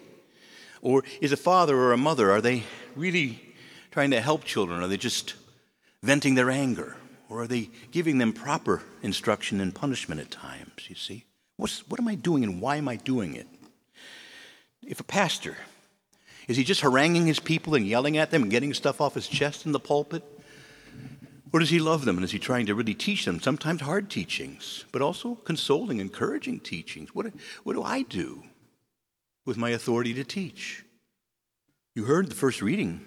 Or 0.81 1.03
is 1.21 1.31
a 1.31 1.37
father 1.37 1.77
or 1.77 1.93
a 1.93 1.97
mother, 1.97 2.31
are 2.31 2.41
they 2.41 2.63
really 2.95 3.41
trying 3.91 4.11
to 4.11 4.21
help 4.21 4.43
children? 4.43 4.83
Are 4.83 4.87
they 4.87 4.97
just 4.97 5.33
venting 6.03 6.35
their 6.35 6.51
anger? 6.51 6.97
Or 7.29 7.43
are 7.43 7.47
they 7.47 7.69
giving 7.91 8.17
them 8.17 8.33
proper 8.33 8.83
instruction 9.01 9.59
and 9.61 9.73
punishment 9.73 10.21
at 10.21 10.29
times? 10.29 10.87
You 10.89 10.95
see? 10.95 11.25
What's, 11.57 11.87
what 11.89 11.99
am 11.99 12.07
I 12.07 12.15
doing 12.15 12.43
and 12.43 12.61
why 12.61 12.77
am 12.77 12.87
I 12.87 12.95
doing 12.97 13.35
it? 13.35 13.47
If 14.81 14.99
a 14.99 15.03
pastor, 15.03 15.57
is 16.47 16.57
he 16.57 16.63
just 16.63 16.81
haranguing 16.81 17.25
his 17.25 17.39
people 17.39 17.75
and 17.75 17.87
yelling 17.87 18.17
at 18.17 18.31
them 18.31 18.43
and 18.43 18.51
getting 18.51 18.73
stuff 18.73 19.01
off 19.01 19.15
his 19.15 19.27
chest 19.27 19.65
in 19.65 19.71
the 19.71 19.79
pulpit? 19.79 20.23
Or 21.53 21.59
does 21.59 21.69
he 21.69 21.79
love 21.79 22.03
them 22.03 22.17
and 22.17 22.25
is 22.25 22.31
he 22.31 22.39
trying 22.39 22.65
to 22.65 22.75
really 22.75 22.93
teach 22.93 23.23
them, 23.23 23.39
sometimes 23.39 23.81
hard 23.81 24.09
teachings, 24.09 24.83
but 24.91 25.01
also 25.01 25.35
consoling, 25.35 25.99
encouraging 25.99 26.59
teachings? 26.59 27.15
What, 27.15 27.27
what 27.63 27.73
do 27.73 27.83
I 27.83 28.01
do 28.01 28.43
with 29.45 29.55
my 29.55 29.69
authority 29.69 30.13
to 30.15 30.23
teach? 30.23 30.83
You 31.93 32.03
heard 32.03 32.29
the 32.29 32.35
first 32.35 32.61
reading. 32.61 33.05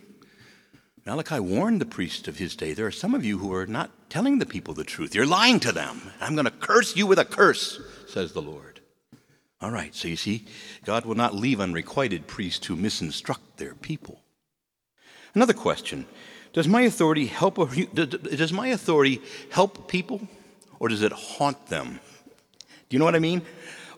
Malachi 1.05 1.39
warned 1.41 1.81
the 1.81 1.87
priests 1.87 2.27
of 2.27 2.39
his 2.39 2.57
day 2.57 2.73
there 2.73 2.87
are 2.87 2.91
some 2.91 3.15
of 3.15 3.25
you 3.25 3.39
who 3.39 3.53
are 3.53 3.67
not 3.67 3.91
telling 4.11 4.39
the 4.39 4.47
people 4.47 4.73
the 4.73 4.85
truth. 4.85 5.15
You're 5.15 5.27
lying 5.27 5.61
to 5.61 5.73
them. 5.73 6.01
I'm 6.21 6.35
going 6.35 6.47
to 6.47 6.51
curse 6.51 6.97
you 6.97 7.07
with 7.07 7.19
a 7.19 7.25
curse, 7.25 7.81
says 8.09 8.33
the 8.33 8.43
Lord. 8.43 8.81
All 9.61 9.71
right, 9.71 9.95
so 9.95 10.09
you 10.09 10.17
see, 10.17 10.47
God 10.85 11.05
will 11.05 11.17
not 11.17 11.35
leave 11.35 11.61
unrequited 11.61 12.27
priests 12.27 12.67
who 12.67 12.77
misinstruct 12.77 13.57
their 13.57 13.75
people. 13.75 14.21
Another 15.35 15.53
question 15.53 16.07
Does 16.53 16.69
my 16.69 16.83
authority 16.83 17.27
help, 17.27 17.57
does 17.95 18.53
my 18.53 18.69
authority 18.69 19.21
help 19.51 19.89
people 19.89 20.29
or 20.79 20.89
does 20.89 21.03
it 21.03 21.13
haunt 21.13 21.67
them? 21.67 22.01
Do 22.89 22.95
you 22.95 22.99
know 22.99 23.05
what 23.05 23.17
I 23.17 23.21
mean? 23.21 23.43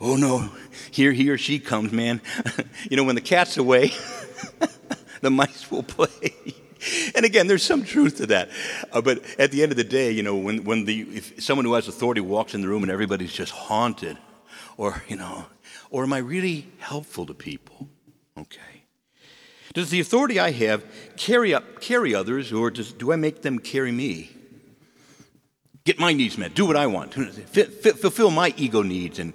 Oh 0.01 0.17
no, 0.17 0.51
here 0.91 1.13
he 1.13 1.29
or 1.29 1.37
she 1.37 1.59
comes, 1.59 1.93
man. 1.93 2.23
you 2.91 2.97
know, 2.97 3.05
when 3.05 3.15
the 3.15 3.21
cat's 3.21 3.59
away, 3.59 3.93
the 5.21 5.31
mice 5.31 5.71
will 5.71 5.83
play. 5.97 6.35
and 7.15 7.25
again, 7.25 7.47
there's 7.47 7.63
some 7.63 7.85
truth 7.85 8.17
to 8.19 8.27
that. 8.27 8.51
Uh, 8.93 9.01
but 9.01 9.23
at 9.39 9.51
the 9.51 9.63
end 9.63 9.73
of 9.73 9.77
the 9.77 9.85
day, 9.85 10.11
you 10.11 10.23
know, 10.23 10.37
when, 10.37 10.65
when 10.65 10.85
the, 10.85 11.03
if 11.03 11.43
someone 11.43 11.65
who 11.65 11.75
has 11.75 11.89
authority 11.89 12.21
walks 12.21 12.55
in 12.55 12.61
the 12.61 12.69
room 12.69 12.83
and 12.83 12.91
everybody's 12.91 13.33
just 13.33 13.53
haunted, 13.53 14.17
or, 14.77 15.03
you 15.09 15.17
know, 15.17 15.47
or 15.91 16.05
am 16.05 16.13
I 16.13 16.19
really 16.19 16.67
helpful 16.79 17.27
to 17.27 17.35
people? 17.35 17.89
Okay. 18.39 18.85
Does 19.73 19.91
the 19.91 20.01
authority 20.01 20.41
I 20.41 20.51
have 20.51 20.85
carry 21.17 21.55
up, 21.55 21.81
carry 21.81 22.15
others, 22.15 22.53
or 22.53 22.71
does, 22.71 22.93
do 22.93 23.13
I 23.13 23.17
make 23.17 23.43
them 23.43 23.59
carry 23.59 23.93
me? 23.93 24.31
Get 25.85 25.99
my 25.99 26.13
needs 26.13 26.37
met, 26.37 26.55
do 26.55 26.67
what 26.67 26.77
I 26.77 26.87
want, 26.87 27.15
fulfill 27.15 28.31
my 28.31 28.53
ego 28.57 28.83
needs 28.83 29.19
and 29.19 29.33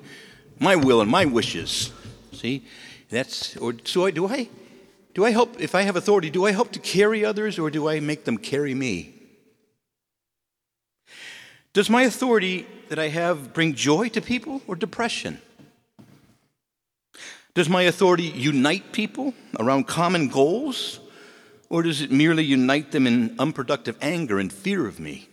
my 0.60 0.76
will 0.76 1.02
and 1.02 1.10
my 1.10 1.26
wishes. 1.26 1.92
See, 2.34 2.66
that's 3.10 3.58
or 3.58 3.74
so. 3.84 4.06
I, 4.06 4.12
do 4.12 4.28
I 4.28 4.50
do 5.16 5.24
I 5.24 5.32
help, 5.32 5.62
if 5.62 5.74
I 5.74 5.84
have 5.84 5.96
authority, 5.96 6.30
do 6.30 6.46
I 6.46 6.52
help 6.52 6.74
to 6.74 6.80
carry 6.80 7.24
others 7.24 7.58
or 7.58 7.72
do 7.72 7.88
I 7.88 8.02
make 8.02 8.26
them 8.26 8.38
carry 8.38 8.76
me? 8.76 9.14
Does 11.72 11.90
my 11.90 12.04
authority 12.04 12.68
that 12.90 13.00
I 13.00 13.08
have 13.08 13.54
bring 13.54 13.76
joy 13.76 14.10
to 14.10 14.22
people 14.22 14.62
or 14.68 14.76
depression? 14.76 15.40
Does 17.54 17.70
my 17.70 17.84
authority 17.84 18.26
unite 18.26 18.92
people 18.92 19.34
around 19.58 19.88
common 19.88 20.28
goals 20.28 21.00
or 21.70 21.82
does 21.82 22.02
it 22.02 22.12
merely 22.12 22.44
unite 22.44 22.92
them 22.92 23.08
in 23.08 23.36
unproductive 23.40 23.98
anger 24.02 24.38
and 24.38 24.52
fear 24.52 24.86
of 24.86 25.00
me? 25.00 25.30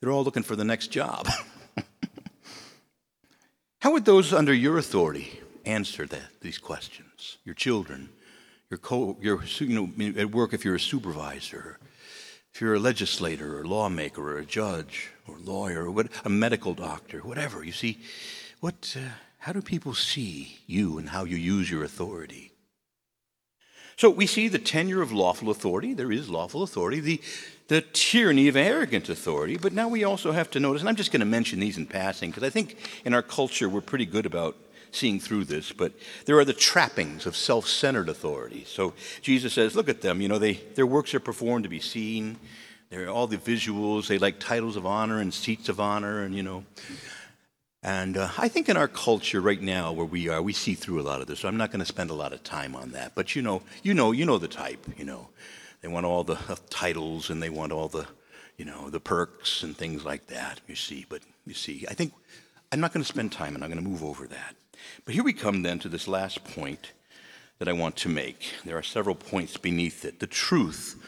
They're 0.00 0.12
all 0.12 0.22
looking 0.22 0.44
for 0.44 0.54
the 0.54 0.64
next 0.64 0.88
job. 0.88 1.26
How 3.80 3.92
would 3.92 4.04
those 4.04 4.32
under 4.32 4.54
your 4.54 4.78
authority 4.78 5.40
answer 5.66 6.06
that, 6.06 6.40
these 6.40 6.58
questions. 6.58 7.38
Your 7.44 7.54
children, 7.54 8.08
your, 8.70 8.78
co, 8.78 9.16
your 9.20 9.42
you 9.58 9.88
know, 9.96 10.12
at 10.20 10.30
work 10.30 10.52
if 10.52 10.64
you're 10.64 10.74
a 10.74 10.80
supervisor, 10.80 11.78
if 12.52 12.60
you're 12.60 12.74
a 12.74 12.78
legislator 12.78 13.58
or 13.58 13.64
lawmaker 13.64 14.32
or 14.32 14.38
a 14.38 14.44
judge 14.44 15.10
or 15.26 15.36
lawyer 15.38 15.84
or 15.84 15.90
what, 15.90 16.08
a 16.24 16.28
medical 16.28 16.74
doctor, 16.74 17.18
whatever. 17.20 17.64
You 17.64 17.72
see, 17.72 17.98
what, 18.60 18.96
uh, 18.96 19.08
how 19.38 19.52
do 19.52 19.60
people 19.60 19.94
see 19.94 20.58
you 20.66 20.98
and 20.98 21.08
how 21.08 21.24
you 21.24 21.36
use 21.36 21.70
your 21.70 21.84
authority? 21.84 22.52
So 23.96 24.10
we 24.10 24.26
see 24.26 24.48
the 24.48 24.58
tenure 24.58 25.02
of 25.02 25.12
lawful 25.12 25.50
authority. 25.50 25.94
There 25.94 26.10
is 26.10 26.28
lawful 26.28 26.62
authority. 26.62 27.00
The, 27.00 27.20
the 27.68 27.80
tyranny 27.80 28.48
of 28.48 28.56
arrogant 28.56 29.08
authority. 29.08 29.56
But 29.56 29.72
now 29.72 29.88
we 29.88 30.04
also 30.04 30.32
have 30.32 30.50
to 30.50 30.60
notice, 30.60 30.82
and 30.82 30.88
I'm 30.88 30.96
just 30.96 31.12
going 31.12 31.20
to 31.20 31.26
mention 31.26 31.60
these 31.60 31.78
in 31.78 31.86
passing, 31.86 32.30
because 32.30 32.42
I 32.42 32.50
think 32.50 32.76
in 33.04 33.14
our 33.14 33.22
culture 33.22 33.68
we're 33.68 33.80
pretty 33.80 34.06
good 34.06 34.26
about 34.26 34.56
seeing 34.94 35.20
through 35.20 35.44
this, 35.44 35.72
but 35.72 35.92
there 36.26 36.38
are 36.38 36.44
the 36.44 36.52
trappings 36.52 37.26
of 37.26 37.36
self 37.36 37.66
centered 37.66 38.08
authority. 38.08 38.64
So 38.66 38.94
Jesus 39.22 39.52
says, 39.52 39.74
look 39.74 39.88
at 39.88 40.00
them, 40.00 40.20
you 40.20 40.28
know, 40.28 40.38
they, 40.38 40.54
their 40.74 40.86
works 40.86 41.14
are 41.14 41.20
performed 41.20 41.64
to 41.64 41.70
be 41.70 41.80
seen. 41.80 42.38
They're 42.90 43.08
all 43.08 43.26
the 43.26 43.36
visuals. 43.36 44.06
They 44.06 44.18
like 44.18 44.38
titles 44.38 44.76
of 44.76 44.86
honor 44.86 45.20
and 45.20 45.34
seats 45.34 45.68
of 45.68 45.80
honor, 45.80 46.22
and, 46.22 46.34
you 46.34 46.42
know. 46.42 46.64
And 47.82 48.16
uh, 48.16 48.30
I 48.38 48.48
think 48.48 48.70
in 48.70 48.78
our 48.78 48.88
culture 48.88 49.42
right 49.42 49.60
now, 49.60 49.92
where 49.92 50.06
we 50.06 50.28
are, 50.28 50.40
we 50.40 50.54
see 50.54 50.74
through 50.74 51.00
a 51.00 51.02
lot 51.02 51.20
of 51.20 51.26
this. 51.26 51.40
So 51.40 51.48
I'm 51.48 51.58
not 51.58 51.70
going 51.70 51.80
to 51.80 51.86
spend 51.86 52.08
a 52.10 52.14
lot 52.14 52.32
of 52.32 52.42
time 52.42 52.74
on 52.74 52.92
that. 52.92 53.14
But 53.14 53.36
you 53.36 53.42
know, 53.42 53.62
you 53.82 53.92
know, 53.92 54.12
you 54.12 54.24
know 54.24 54.38
the 54.38 54.48
type. 54.48 54.86
You 54.96 55.04
know, 55.04 55.28
they 55.82 55.88
want 55.88 56.06
all 56.06 56.24
the 56.24 56.38
uh, 56.48 56.56
titles 56.70 57.28
and 57.28 57.42
they 57.42 57.50
want 57.50 57.72
all 57.72 57.88
the, 57.88 58.06
you 58.56 58.64
know, 58.64 58.88
the 58.88 59.00
perks 59.00 59.62
and 59.62 59.76
things 59.76 60.02
like 60.02 60.28
that. 60.28 60.60
You 60.66 60.76
see, 60.76 61.04
but 61.06 61.20
you 61.46 61.52
see, 61.52 61.84
I 61.90 61.92
think 61.92 62.14
I'm 62.74 62.80
not 62.80 62.92
going 62.92 63.04
to 63.04 63.08
spend 63.08 63.30
time, 63.30 63.54
and 63.54 63.62
I'm 63.62 63.70
going 63.70 63.80
to 63.80 63.88
move 63.88 64.02
over 64.02 64.26
that. 64.26 64.56
But 65.04 65.14
here 65.14 65.22
we 65.22 65.32
come 65.32 65.62
then 65.62 65.78
to 65.78 65.88
this 65.88 66.08
last 66.08 66.42
point 66.42 66.90
that 67.60 67.68
I 67.68 67.72
want 67.72 67.94
to 67.98 68.08
make. 68.08 68.52
There 68.64 68.76
are 68.76 68.82
several 68.82 69.14
points 69.14 69.56
beneath 69.56 70.04
it. 70.04 70.18
The 70.18 70.26
truth 70.26 71.00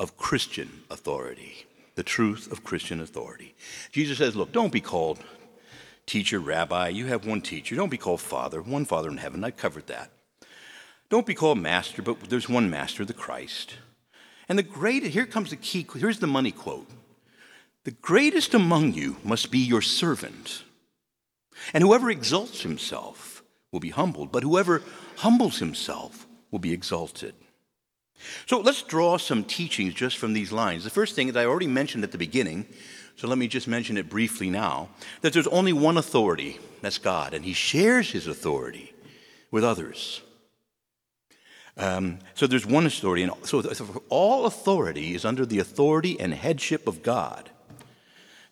of 0.00 0.16
Christian 0.16 0.82
authority. 0.90 1.66
The 1.94 2.02
truth 2.02 2.50
of 2.50 2.64
Christian 2.64 3.00
authority. 3.00 3.54
Jesus 3.92 4.18
says, 4.18 4.34
look, 4.34 4.50
don't 4.50 4.72
be 4.72 4.80
called 4.80 5.20
teacher, 6.04 6.40
rabbi. 6.40 6.88
You 6.88 7.06
have 7.06 7.24
one 7.24 7.42
teacher. 7.42 7.76
Don't 7.76 7.92
be 7.92 7.96
called 7.96 8.20
father, 8.20 8.60
one 8.60 8.84
father 8.84 9.08
in 9.08 9.18
heaven. 9.18 9.44
I 9.44 9.52
covered 9.52 9.86
that. 9.86 10.10
Don't 11.10 11.26
be 11.26 11.34
called 11.34 11.58
master, 11.58 12.02
but 12.02 12.22
there's 12.22 12.48
one 12.48 12.68
master, 12.70 13.04
the 13.04 13.12
Christ. 13.12 13.74
And 14.48 14.58
the 14.58 14.64
great, 14.64 15.04
here 15.04 15.26
comes 15.26 15.50
the 15.50 15.56
key, 15.56 15.86
here's 15.94 16.18
the 16.18 16.26
money 16.26 16.50
quote. 16.50 16.88
The 17.84 17.92
greatest 17.92 18.52
among 18.52 18.94
you 18.94 19.18
must 19.22 19.52
be 19.52 19.60
your 19.60 19.80
servant. 19.80 20.64
And 21.72 21.82
whoever 21.82 22.10
exalts 22.10 22.62
himself 22.62 23.42
will 23.72 23.80
be 23.80 23.90
humbled, 23.90 24.32
but 24.32 24.42
whoever 24.42 24.82
humbles 25.16 25.58
himself 25.58 26.26
will 26.50 26.58
be 26.58 26.72
exalted. 26.72 27.34
So 28.46 28.60
let's 28.60 28.82
draw 28.82 29.18
some 29.18 29.44
teachings 29.44 29.94
just 29.94 30.18
from 30.18 30.32
these 30.32 30.52
lines. 30.52 30.84
The 30.84 30.90
first 30.90 31.14
thing 31.14 31.28
is 31.28 31.36
I 31.36 31.46
already 31.46 31.66
mentioned 31.66 32.04
at 32.04 32.12
the 32.12 32.18
beginning, 32.18 32.66
so 33.16 33.28
let 33.28 33.38
me 33.38 33.48
just 33.48 33.68
mention 33.68 33.96
it 33.96 34.08
briefly 34.08 34.50
now 34.50 34.88
that 35.20 35.32
there's 35.32 35.46
only 35.48 35.72
one 35.72 35.96
authority, 35.96 36.58
that's 36.80 36.98
God, 36.98 37.34
and 37.34 37.44
He 37.44 37.52
shares 37.52 38.12
His 38.12 38.26
authority 38.26 38.94
with 39.50 39.64
others. 39.64 40.22
Um, 41.76 42.20
so 42.34 42.46
there's 42.46 42.66
one 42.66 42.86
authority, 42.86 43.24
and 43.24 43.32
so 43.42 43.62
all 44.08 44.46
authority 44.46 45.14
is 45.14 45.24
under 45.24 45.44
the 45.44 45.58
authority 45.58 46.18
and 46.20 46.32
headship 46.32 46.86
of 46.86 47.02
God. 47.02 47.50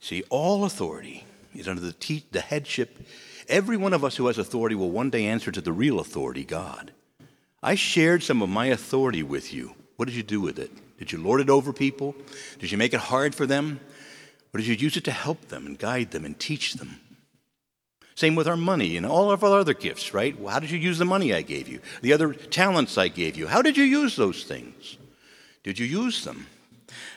See, 0.00 0.24
all 0.28 0.64
authority 0.64 1.24
is 1.54 1.68
under 1.68 1.80
the, 1.80 1.92
te- 1.92 2.24
the 2.32 2.40
headship. 2.40 3.06
Every 3.48 3.76
one 3.76 3.92
of 3.92 4.04
us 4.04 4.16
who 4.16 4.26
has 4.26 4.38
authority 4.38 4.74
will 4.74 4.90
one 4.90 5.10
day 5.10 5.26
answer 5.26 5.50
to 5.50 5.60
the 5.60 5.72
real 5.72 6.00
authority, 6.00 6.44
God. 6.44 6.92
I 7.62 7.74
shared 7.74 8.22
some 8.22 8.42
of 8.42 8.48
my 8.48 8.66
authority 8.66 9.22
with 9.22 9.52
you. 9.52 9.74
What 9.96 10.06
did 10.06 10.14
you 10.16 10.22
do 10.22 10.40
with 10.40 10.58
it? 10.58 10.70
Did 10.98 11.12
you 11.12 11.18
lord 11.18 11.40
it 11.40 11.50
over 11.50 11.72
people? 11.72 12.14
Did 12.58 12.72
you 12.72 12.78
make 12.78 12.94
it 12.94 13.00
hard 13.00 13.34
for 13.34 13.46
them? 13.46 13.80
Or 14.52 14.58
did 14.58 14.66
you 14.66 14.74
use 14.74 14.96
it 14.96 15.04
to 15.04 15.12
help 15.12 15.48
them 15.48 15.66
and 15.66 15.78
guide 15.78 16.10
them 16.10 16.24
and 16.24 16.38
teach 16.38 16.74
them? 16.74 17.00
Same 18.14 18.34
with 18.34 18.46
our 18.46 18.56
money 18.56 18.96
and 18.96 19.06
all 19.06 19.30
of 19.30 19.42
our 19.42 19.58
other 19.58 19.74
gifts, 19.74 20.12
right? 20.12 20.36
How 20.46 20.60
did 20.60 20.70
you 20.70 20.78
use 20.78 20.98
the 20.98 21.04
money 21.04 21.32
I 21.32 21.42
gave 21.42 21.68
you? 21.68 21.80
The 22.02 22.12
other 22.12 22.34
talents 22.34 22.98
I 22.98 23.08
gave 23.08 23.36
you? 23.36 23.46
How 23.46 23.62
did 23.62 23.76
you 23.76 23.84
use 23.84 24.16
those 24.16 24.44
things? 24.44 24.98
Did 25.62 25.78
you 25.78 25.86
use 25.86 26.24
them 26.24 26.46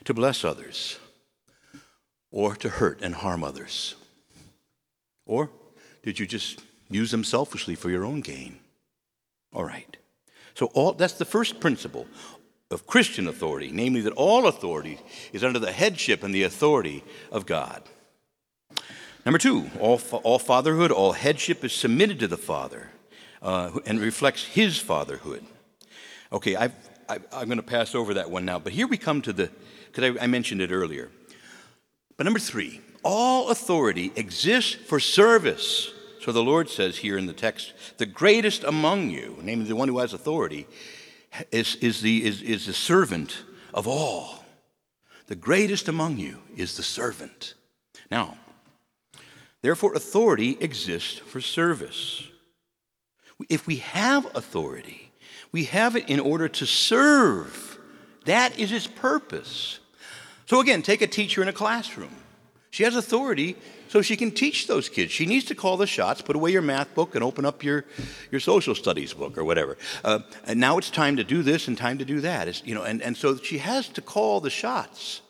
to 0.06 0.14
bless 0.14 0.46
others 0.46 0.98
or 2.32 2.56
to 2.56 2.70
hurt 2.70 3.02
and 3.02 3.16
harm 3.16 3.44
others? 3.44 3.96
Or 5.26 5.50
did 6.04 6.20
you 6.20 6.26
just 6.26 6.62
use 6.90 7.12
them 7.12 7.24
selfishly 7.24 7.76
for 7.76 7.90
your 7.90 8.06
own 8.06 8.22
gain? 8.22 8.60
All 9.54 9.64
right. 9.64 9.98
So 10.54 10.68
all, 10.68 10.94
that's 10.94 11.14
the 11.14 11.26
first 11.26 11.60
principle 11.60 12.08
of 12.72 12.88
Christian 12.88 13.28
authority, 13.28 13.70
namely 13.72 14.02
that 14.02 14.14
all 14.14 14.48
authority 14.48 15.00
is 15.34 15.44
under 15.44 15.60
the 15.60 15.72
headship 15.72 16.24
and 16.24 16.34
the 16.34 16.44
authority 16.44 17.04
of 17.32 17.46
God. 17.46 17.84
Number 19.26 19.38
two, 19.40 19.70
all, 19.80 20.00
all 20.24 20.40
fatherhood, 20.40 20.92
all 20.92 21.14
headship 21.14 21.64
is 21.64 21.74
submitted 21.74 22.20
to 22.20 22.28
the 22.28 22.38
Father 22.38 22.92
uh, 23.42 23.72
and 23.86 24.00
reflects 24.00 24.46
His 24.46 24.78
fatherhood. 24.78 25.44
Okay, 26.32 26.56
I've, 26.56 26.74
I, 27.10 27.16
am 27.32 27.48
going 27.48 27.58
to 27.58 27.64
pass 27.64 27.96
over 27.96 28.16
that 28.16 28.30
one 28.30 28.46
now, 28.46 28.60
but 28.60 28.74
here 28.74 28.88
we 28.88 28.98
come 28.98 29.22
to 29.24 29.34
the, 29.34 29.50
because 29.92 30.16
I, 30.18 30.24
I 30.24 30.28
mentioned 30.28 30.62
it 30.62 30.72
earlier. 30.72 31.10
But 32.18 32.26
number 32.26 32.40
three, 32.40 32.82
all 33.06 33.50
authority 33.50 34.12
exists 34.18 34.74
for 34.74 35.00
service. 35.00 35.94
So 36.20 36.34
the 36.34 36.44
Lord 36.44 36.70
says 36.70 36.98
here 36.98 37.18
in 37.18 37.28
the 37.28 37.34
text, 37.34 37.74
the 37.98 38.06
greatest 38.06 38.66
among 38.66 39.12
you, 39.12 39.38
namely 39.42 39.68
the 39.68 39.76
one 39.78 39.88
who 39.88 40.00
has 40.00 40.12
authority, 40.12 40.68
is, 41.52 41.76
is, 41.76 42.02
the, 42.02 42.26
is, 42.26 42.42
is 42.42 42.66
the 42.66 42.74
servant 42.74 43.44
of 43.74 43.88
all. 43.88 44.44
The 45.28 45.36
greatest 45.36 45.88
among 45.88 46.18
you 46.18 46.40
is 46.58 46.76
the 46.76 46.84
servant. 46.84 47.54
Now, 48.12 48.38
Therefore, 49.66 49.96
authority 49.96 50.60
exists 50.60 51.18
for 51.18 51.42
service. 51.42 52.22
If 53.50 53.66
we 53.66 53.78
have 53.78 54.28
authority, 54.36 55.12
we 55.52 55.64
have 55.64 55.96
it 55.96 56.08
in 56.08 56.20
order 56.20 56.48
to 56.48 56.68
serve. 56.68 57.80
That 58.26 58.60
is 58.60 58.72
its 58.72 58.86
purpose. 58.86 59.80
So, 60.46 60.60
again, 60.60 60.84
take 60.84 61.02
a 61.02 61.08
teacher 61.08 61.42
in 61.42 61.48
a 61.48 61.52
classroom. 61.52 62.16
She 62.76 62.84
has 62.84 62.98
authority 62.98 63.56
so 63.88 64.02
she 64.02 64.18
can 64.18 64.32
teach 64.32 64.68
those 64.68 64.90
kids. 64.90 65.10
She 65.10 65.26
needs 65.26 65.46
to 65.46 65.56
call 65.56 65.78
the 65.78 65.88
shots, 65.88 66.22
put 66.22 66.36
away 66.36 66.52
your 66.52 66.62
math 66.62 66.94
book, 66.94 67.16
and 67.16 67.24
open 67.24 67.46
up 67.46 67.64
your, 67.64 67.86
your 68.32 68.42
social 68.42 68.76
studies 68.76 69.14
book 69.14 69.38
or 69.38 69.46
whatever. 69.46 69.78
Uh, 70.04 70.20
and 70.44 70.60
now 70.60 70.78
it's 70.78 70.90
time 70.90 71.16
to 71.16 71.24
do 71.24 71.42
this 71.42 71.70
and 71.70 71.78
time 71.78 72.00
to 72.00 72.04
do 72.04 72.20
that. 72.20 72.50
It's, 72.50 72.62
you 72.66 72.76
know, 72.76 72.84
and, 72.84 73.02
and 73.02 73.16
so 73.16 73.38
she 73.38 73.60
has 73.60 73.88
to 73.88 74.02
call 74.02 74.42
the 74.42 74.50
shots 74.50 75.22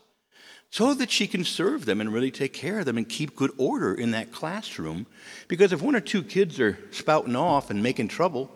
so 0.71 0.95
that 0.95 1.12
she 1.12 1.27
can 1.27 1.43
serve 1.43 1.86
them 1.86 2.01
and 2.01 2.12
really 2.12 2.31
take 2.31 2.51
care 2.51 2.79
of 2.79 2.86
them 2.86 2.97
and 2.97 3.08
keep 3.08 3.36
good 3.36 3.51
order 3.58 3.93
in 3.93 4.10
that 4.10 4.31
classroom. 4.31 5.05
Because 5.47 5.71
if 5.71 5.84
one 5.84 5.95
or 5.95 6.01
two 6.01 6.23
kids 6.23 6.60
are 6.60 6.79
spouting 6.89 7.36
off 7.36 7.69
and 7.69 7.84
making 7.84 8.08
trouble, 8.08 8.49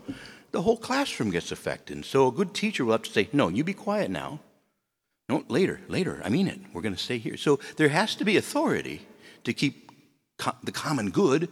the 0.50 0.64
whole 0.64 0.78
classroom 0.78 1.30
gets 1.30 1.52
affected. 1.52 2.06
So 2.06 2.28
a 2.28 2.32
good 2.32 2.56
teacher 2.56 2.86
will 2.86 2.94
have 2.94 3.04
to 3.04 3.12
say, 3.12 3.30
No, 3.34 3.50
you 3.50 3.64
be 3.64 3.76
quiet 3.76 4.10
now. 4.10 4.40
No, 5.30 5.44
later, 5.48 5.80
later. 5.88 6.22
I 6.26 6.30
mean 6.30 6.48
it. 6.48 6.60
We're 6.74 6.82
going 6.82 6.96
to 6.96 7.02
stay 7.02 7.20
here. 7.20 7.38
So 7.38 7.60
there 7.78 7.90
has 7.90 8.16
to 8.16 8.26
be 8.26 8.36
authority 8.36 9.06
to 9.44 9.54
keep 9.54 9.92
co- 10.38 10.56
the 10.64 10.72
common 10.72 11.12
good 11.12 11.50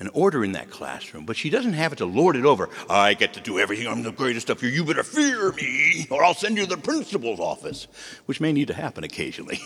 and 0.00 0.10
order 0.12 0.44
in 0.44 0.52
that 0.52 0.68
classroom, 0.68 1.24
but 1.24 1.36
she 1.36 1.48
doesn't 1.48 1.74
have 1.74 1.92
it 1.92 1.96
to 1.96 2.04
lord 2.04 2.34
it 2.34 2.44
over. 2.44 2.68
I 2.90 3.14
get 3.14 3.34
to 3.34 3.40
do 3.40 3.60
everything. 3.60 3.86
I'm 3.86 4.02
the 4.02 4.10
greatest 4.10 4.50
up 4.50 4.58
here. 4.60 4.68
You 4.68 4.84
better 4.84 5.04
fear 5.04 5.52
me, 5.52 6.08
or 6.10 6.24
I'll 6.24 6.34
send 6.34 6.56
you 6.56 6.64
to 6.64 6.74
the 6.74 6.82
principal's 6.82 7.38
office, 7.38 7.86
which 8.26 8.40
may 8.40 8.52
need 8.52 8.66
to 8.66 8.74
happen 8.74 9.04
occasionally. 9.04 9.60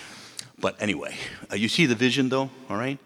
but 0.58 0.80
anyway, 0.80 1.14
uh, 1.52 1.56
you 1.56 1.68
see 1.68 1.84
the 1.84 1.94
vision, 1.94 2.30
though, 2.30 2.48
all 2.70 2.78
right? 2.78 2.98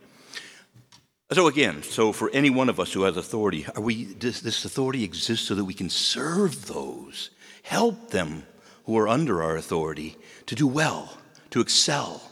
So 1.33 1.49
again, 1.49 1.83
so 1.83 2.13
for 2.13 2.31
any 2.31 2.49
one 2.49 2.69
of 2.69 2.79
us 2.79 2.93
who 2.93 3.03
has 3.03 3.17
authority, 3.17 3.67
are 3.75 3.83
we, 3.83 4.05
does 4.15 4.41
this 4.43 4.65
authority 4.65 5.03
exist 5.03 5.47
so 5.47 5.57
that 5.57 5.65
we 5.65 5.75
can 5.75 5.91
serve 5.91 6.67
those, 6.67 7.31
help 7.65 8.11
them 8.11 8.45
who 8.88 8.96
are 8.96 9.07
under 9.07 9.42
our 9.42 9.55
authority 9.55 10.16
to 10.46 10.55
do 10.55 10.66
well, 10.66 11.18
to 11.51 11.61
excel, 11.61 12.22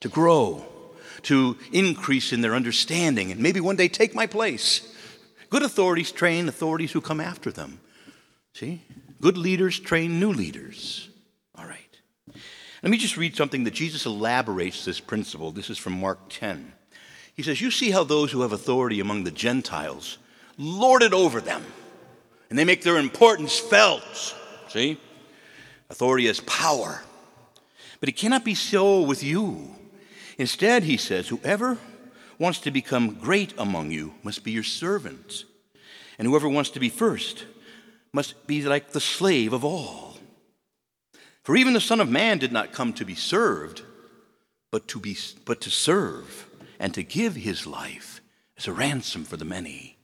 to 0.00 0.08
grow, 0.08 0.64
to 1.20 1.54
increase 1.70 2.32
in 2.32 2.40
their 2.40 2.54
understanding 2.54 3.30
and 3.30 3.38
maybe 3.38 3.60
one 3.60 3.76
day 3.76 3.88
take 3.88 4.14
my 4.14 4.26
place. 4.26 4.90
Good 5.50 5.62
authorities 5.62 6.10
train 6.10 6.48
authorities 6.48 6.92
who 6.92 7.02
come 7.02 7.20
after 7.20 7.52
them. 7.52 7.80
See? 8.54 8.80
Good 9.20 9.36
leaders 9.36 9.78
train 9.78 10.18
new 10.18 10.32
leaders. 10.32 11.10
All 11.54 11.66
right. 11.66 12.00
Let 12.82 12.90
me 12.90 12.96
just 12.96 13.18
read 13.18 13.36
something 13.36 13.64
that 13.64 13.74
Jesus 13.74 14.06
elaborates 14.06 14.86
this 14.86 15.00
principle. 15.00 15.52
This 15.52 15.68
is 15.68 15.76
from 15.76 16.00
Mark 16.00 16.20
10. 16.30 16.72
He 17.34 17.42
says, 17.42 17.60
You 17.60 17.70
see 17.70 17.90
how 17.90 18.04
those 18.04 18.32
who 18.32 18.40
have 18.40 18.52
authority 18.52 19.00
among 19.00 19.24
the 19.24 19.30
Gentiles 19.30 20.16
lord 20.56 21.02
it 21.02 21.12
over 21.12 21.42
them, 21.42 21.62
and 22.48 22.58
they 22.58 22.64
make 22.64 22.82
their 22.82 22.96
importance 22.96 23.58
felt. 23.58 24.34
See? 24.68 24.98
Authority 25.90 26.26
has 26.26 26.40
power. 26.40 27.02
But 28.00 28.08
it 28.08 28.16
cannot 28.16 28.44
be 28.44 28.54
so 28.54 29.00
with 29.00 29.22
you. 29.22 29.74
Instead, 30.36 30.84
he 30.84 30.96
says, 30.96 31.28
whoever 31.28 31.78
wants 32.38 32.60
to 32.60 32.70
become 32.70 33.14
great 33.14 33.52
among 33.58 33.90
you 33.90 34.14
must 34.22 34.44
be 34.44 34.52
your 34.52 34.62
servant, 34.62 35.44
and 36.18 36.28
whoever 36.28 36.48
wants 36.48 36.70
to 36.70 36.80
be 36.80 36.88
first 36.88 37.46
must 38.12 38.46
be 38.46 38.62
like 38.62 38.90
the 38.90 39.00
slave 39.00 39.52
of 39.52 39.64
all. 39.64 40.16
For 41.42 41.56
even 41.56 41.72
the 41.72 41.80
Son 41.80 42.00
of 42.00 42.08
Man 42.08 42.38
did 42.38 42.52
not 42.52 42.72
come 42.72 42.92
to 42.92 43.04
be 43.04 43.14
served, 43.14 43.82
but 44.70 44.86
to, 44.88 45.00
be, 45.00 45.16
but 45.44 45.60
to 45.62 45.70
serve 45.70 46.46
and 46.78 46.94
to 46.94 47.02
give 47.02 47.34
his 47.34 47.66
life 47.66 48.20
as 48.56 48.68
a 48.68 48.72
ransom 48.72 49.24
for 49.24 49.36
the 49.36 49.44
many. 49.44 49.96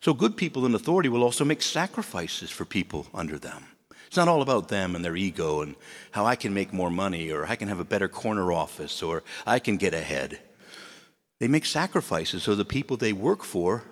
So, 0.00 0.12
good 0.12 0.36
people 0.36 0.66
in 0.66 0.74
authority 0.74 1.08
will 1.08 1.22
also 1.22 1.44
make 1.44 1.62
sacrifices 1.62 2.50
for 2.50 2.64
people 2.64 3.06
under 3.14 3.38
them. 3.38 3.64
It's 4.14 4.16
not 4.16 4.28
all 4.28 4.42
about 4.42 4.68
them 4.68 4.94
and 4.94 5.04
their 5.04 5.16
ego 5.16 5.60
and 5.60 5.74
how 6.12 6.24
I 6.24 6.36
can 6.36 6.54
make 6.54 6.72
more 6.72 6.88
money 6.88 7.32
or 7.32 7.46
I 7.46 7.56
can 7.56 7.66
have 7.66 7.80
a 7.80 7.84
better 7.84 8.06
corner 8.06 8.52
office 8.52 9.02
or 9.02 9.24
I 9.44 9.58
can 9.58 9.76
get 9.76 9.92
ahead. 9.92 10.38
They 11.40 11.48
make 11.48 11.66
sacrifices 11.66 12.44
so 12.44 12.54
the 12.54 12.64
people 12.64 12.96
they 12.96 13.12
work 13.12 13.42
for 13.42 13.82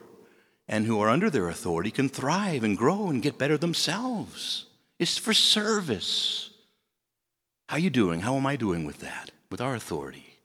and 0.68 0.86
who 0.86 1.00
are 1.00 1.08
under 1.08 1.28
their 1.28 1.48
authority 1.48 1.90
can 1.90 2.08
thrive 2.08 2.62
and 2.62 2.78
grow 2.78 3.08
and 3.08 3.20
get 3.20 3.36
better 3.36 3.58
themselves. 3.58 4.66
It's 5.00 5.18
for 5.18 5.34
service. 5.34 6.50
How 7.68 7.74
are 7.74 7.80
you 7.80 7.90
doing? 7.90 8.20
How 8.20 8.36
am 8.36 8.46
I 8.46 8.54
doing 8.54 8.84
with 8.84 9.00
that? 9.00 9.32
With 9.50 9.60
our 9.60 9.74
authority? 9.74 10.38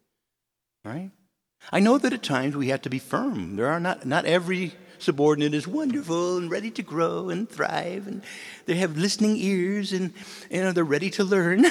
Right? 0.84 1.12
I 1.72 1.82
know 1.82 2.00
that 2.00 2.14
at 2.14 2.24
times 2.24 2.58
we 2.58 2.70
have 2.70 2.82
to 2.82 2.90
be 2.90 2.98
firm. 2.98 3.58
There 3.58 3.68
are 3.68 3.80
not, 3.80 4.08
not 4.08 4.26
every 4.26 4.74
subordinate 5.00 5.54
is 5.54 5.68
wonderful 5.68 6.38
and 6.38 6.50
ready 6.50 6.72
to 6.72 6.84
grow 6.84 7.30
and 7.30 7.50
thrive, 7.50 8.08
and 8.08 8.22
they 8.66 8.76
have 8.76 8.98
listening 8.98 9.38
ears 9.38 9.94
and 9.94 10.14
you 10.50 10.62
know 10.62 10.72
they're 10.72 10.84
ready 10.84 11.10
to 11.12 11.24
learn. 11.24 11.66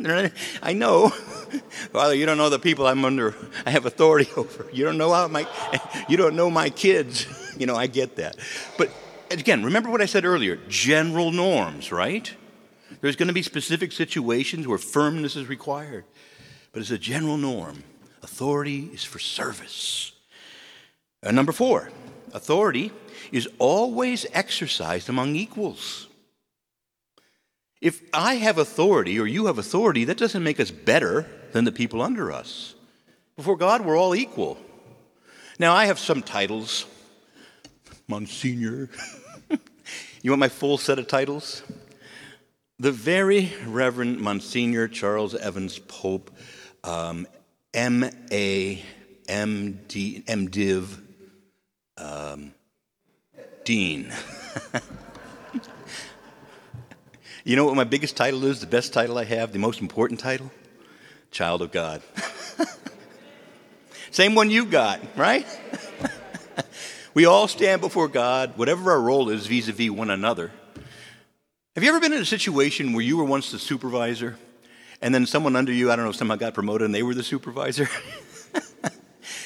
I 0.62 0.72
know, 0.72 1.08
Father, 1.92 2.14
you 2.14 2.26
don't 2.26 2.38
know 2.38 2.48
the 2.48 2.58
people 2.58 2.86
I'm 2.86 3.04
under. 3.04 3.34
I 3.66 3.70
have 3.70 3.86
authority 3.86 4.30
over. 4.36 4.66
You 4.72 4.84
don't 4.84 4.98
know 4.98 5.12
how 5.12 5.28
my, 5.28 5.46
you 6.08 6.16
don't 6.16 6.36
know 6.36 6.50
my 6.50 6.70
kids. 6.70 7.26
You 7.58 7.66
know, 7.66 7.76
I 7.76 7.86
get 7.86 8.16
that, 8.16 8.36
but 8.78 8.90
again, 9.30 9.64
remember 9.64 9.90
what 9.90 10.00
I 10.00 10.06
said 10.06 10.24
earlier: 10.24 10.56
general 10.68 11.32
norms, 11.32 11.92
right? 11.92 12.32
There's 13.00 13.16
going 13.16 13.28
to 13.28 13.34
be 13.34 13.42
specific 13.42 13.90
situations 13.92 14.68
where 14.68 14.78
firmness 14.78 15.34
is 15.34 15.48
required, 15.48 16.04
but 16.72 16.80
as 16.80 16.90
a 16.90 16.98
general 16.98 17.36
norm, 17.36 17.82
authority 18.22 18.90
is 18.92 19.02
for 19.02 19.18
service. 19.18 20.12
Uh, 21.24 21.30
number 21.30 21.52
four, 21.52 21.90
authority 22.32 22.92
is 23.30 23.48
always 23.58 24.26
exercised 24.32 25.08
among 25.08 25.36
equals. 25.36 26.08
If 27.80 28.02
I 28.14 28.34
have 28.34 28.58
authority 28.58 29.18
or 29.18 29.26
you 29.26 29.46
have 29.46 29.58
authority, 29.58 30.04
that 30.04 30.16
doesn't 30.16 30.42
make 30.42 30.60
us 30.60 30.70
better 30.70 31.26
than 31.52 31.64
the 31.64 31.72
people 31.72 32.00
under 32.00 32.30
us. 32.30 32.74
Before 33.36 33.56
God, 33.56 33.84
we're 33.84 33.98
all 33.98 34.14
equal. 34.14 34.58
Now, 35.58 35.74
I 35.74 35.86
have 35.86 35.98
some 35.98 36.22
titles 36.22 36.86
Monsignor. 38.08 38.88
you 40.22 40.30
want 40.30 40.40
my 40.40 40.48
full 40.48 40.78
set 40.78 40.98
of 40.98 41.06
titles? 41.06 41.62
The 42.78 42.92
Very 42.92 43.52
Reverend 43.66 44.20
Monsignor 44.20 44.88
Charles 44.88 45.34
Evans 45.34 45.78
Pope, 45.78 46.30
um, 46.84 47.26
M.A., 47.72 48.82
M.D., 49.28 50.24
M.Div., 50.26 51.01
um, 51.96 52.54
Dean. 53.64 54.12
you 57.44 57.56
know 57.56 57.64
what 57.64 57.76
my 57.76 57.84
biggest 57.84 58.16
title 58.16 58.44
is, 58.44 58.60
the 58.60 58.66
best 58.66 58.92
title 58.92 59.18
I 59.18 59.24
have, 59.24 59.52
the 59.52 59.58
most 59.58 59.80
important 59.80 60.20
title? 60.20 60.50
Child 61.30 61.62
of 61.62 61.72
God. 61.72 62.02
Same 64.10 64.34
one 64.34 64.50
you 64.50 64.66
got, 64.66 65.00
right? 65.16 65.46
we 67.14 67.24
all 67.24 67.48
stand 67.48 67.80
before 67.80 68.08
God, 68.08 68.58
whatever 68.58 68.92
our 68.92 69.00
role 69.00 69.30
is 69.30 69.46
vis 69.46 69.68
a 69.68 69.72
vis 69.72 69.90
one 69.90 70.10
another. 70.10 70.50
Have 71.74 71.82
you 71.82 71.88
ever 71.88 72.00
been 72.00 72.12
in 72.12 72.20
a 72.20 72.26
situation 72.26 72.92
where 72.92 73.02
you 73.02 73.16
were 73.16 73.24
once 73.24 73.50
the 73.50 73.58
supervisor 73.58 74.36
and 75.00 75.14
then 75.14 75.24
someone 75.24 75.56
under 75.56 75.72
you, 75.72 75.90
I 75.90 75.96
don't 75.96 76.04
know, 76.04 76.12
somehow 76.12 76.36
got 76.36 76.52
promoted 76.52 76.84
and 76.84 76.94
they 76.94 77.02
were 77.02 77.14
the 77.14 77.22
supervisor? 77.22 77.88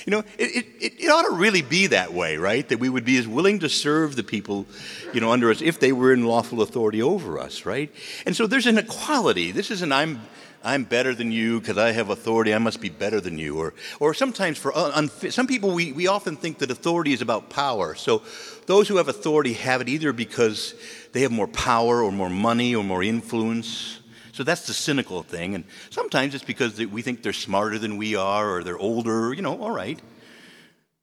You 0.07 0.13
know, 0.13 0.21
it, 0.39 0.67
it, 0.81 0.95
it 1.01 1.09
ought 1.11 1.29
to 1.29 1.35
really 1.35 1.63
be 1.63 1.89
that 1.89 2.13
way, 2.13 2.37
right? 2.37 2.67
That 2.69 2.79
we 2.79 2.89
would 2.89 3.05
be 3.05 3.19
as 3.19 3.27
willing 3.27 3.59
to 3.59 3.69
serve 3.69 4.15
the 4.15 4.23
people, 4.23 4.65
you 5.13 5.21
know, 5.21 5.33
under 5.33 5.51
us 5.51 5.61
if 5.61 5.81
they 5.81 5.93
were 5.93 6.13
in 6.13 6.25
lawful 6.25 6.63
authority 6.63 7.03
over 7.03 7.39
us, 7.39 7.67
right? 7.67 7.93
And 8.25 8.35
so 8.35 8.47
there's 8.47 8.67
an 8.67 8.79
equality. 8.79 9.51
This 9.51 9.71
isn't 9.73 9.93
I'm 9.93 10.21
I'm 10.67 10.83
better 10.83 11.15
than 11.15 11.31
you 11.31 11.61
because 11.61 11.79
I 11.79 11.93
have 11.93 12.11
authority. 12.11 12.53
I 12.53 12.59
must 12.59 12.81
be 12.81 12.89
better 12.89 13.21
than 13.21 13.39
you. 13.39 13.57
Or, 13.57 13.73
or 14.01 14.15
sometimes 14.15 14.59
for 14.59 14.73
unfit, 14.75 15.33
some 15.33 15.47
people, 15.47 15.71
we, 15.71 15.93
we 15.93 16.09
often 16.09 16.37
think 16.37 16.59
that 16.59 16.73
authority 16.73 17.13
is 17.13 17.23
about 17.23 17.51
power. 17.51 17.95
So 17.95 18.23
those 18.67 18.89
who 18.89 18.97
have 18.97 19.07
authority 19.07 19.53
have 19.53 19.81
it 19.81 19.89
either 19.89 20.13
because 20.13 20.75
they 21.13 21.21
have 21.21 21.31
more 21.31 21.47
power 21.47 22.03
or 22.03 22.11
more 22.11 22.31
money 22.31 22.75
or 22.75 22.83
more 22.83 23.05
influence. 23.05 24.01
So 24.37 24.45
that's 24.45 24.67
the 24.67 24.75
cynical 24.75 25.23
thing. 25.23 25.55
And 25.55 25.65
sometimes 25.89 26.35
it's 26.35 26.45
because 26.45 26.79
we 26.79 27.01
think 27.01 27.23
they're 27.23 27.33
smarter 27.33 27.79
than 27.79 27.97
we 27.97 28.17
are 28.17 28.51
or 28.51 28.63
they're 28.63 28.77
older, 28.77 29.33
you 29.33 29.41
know, 29.41 29.59
all 29.59 29.71
right. 29.71 29.99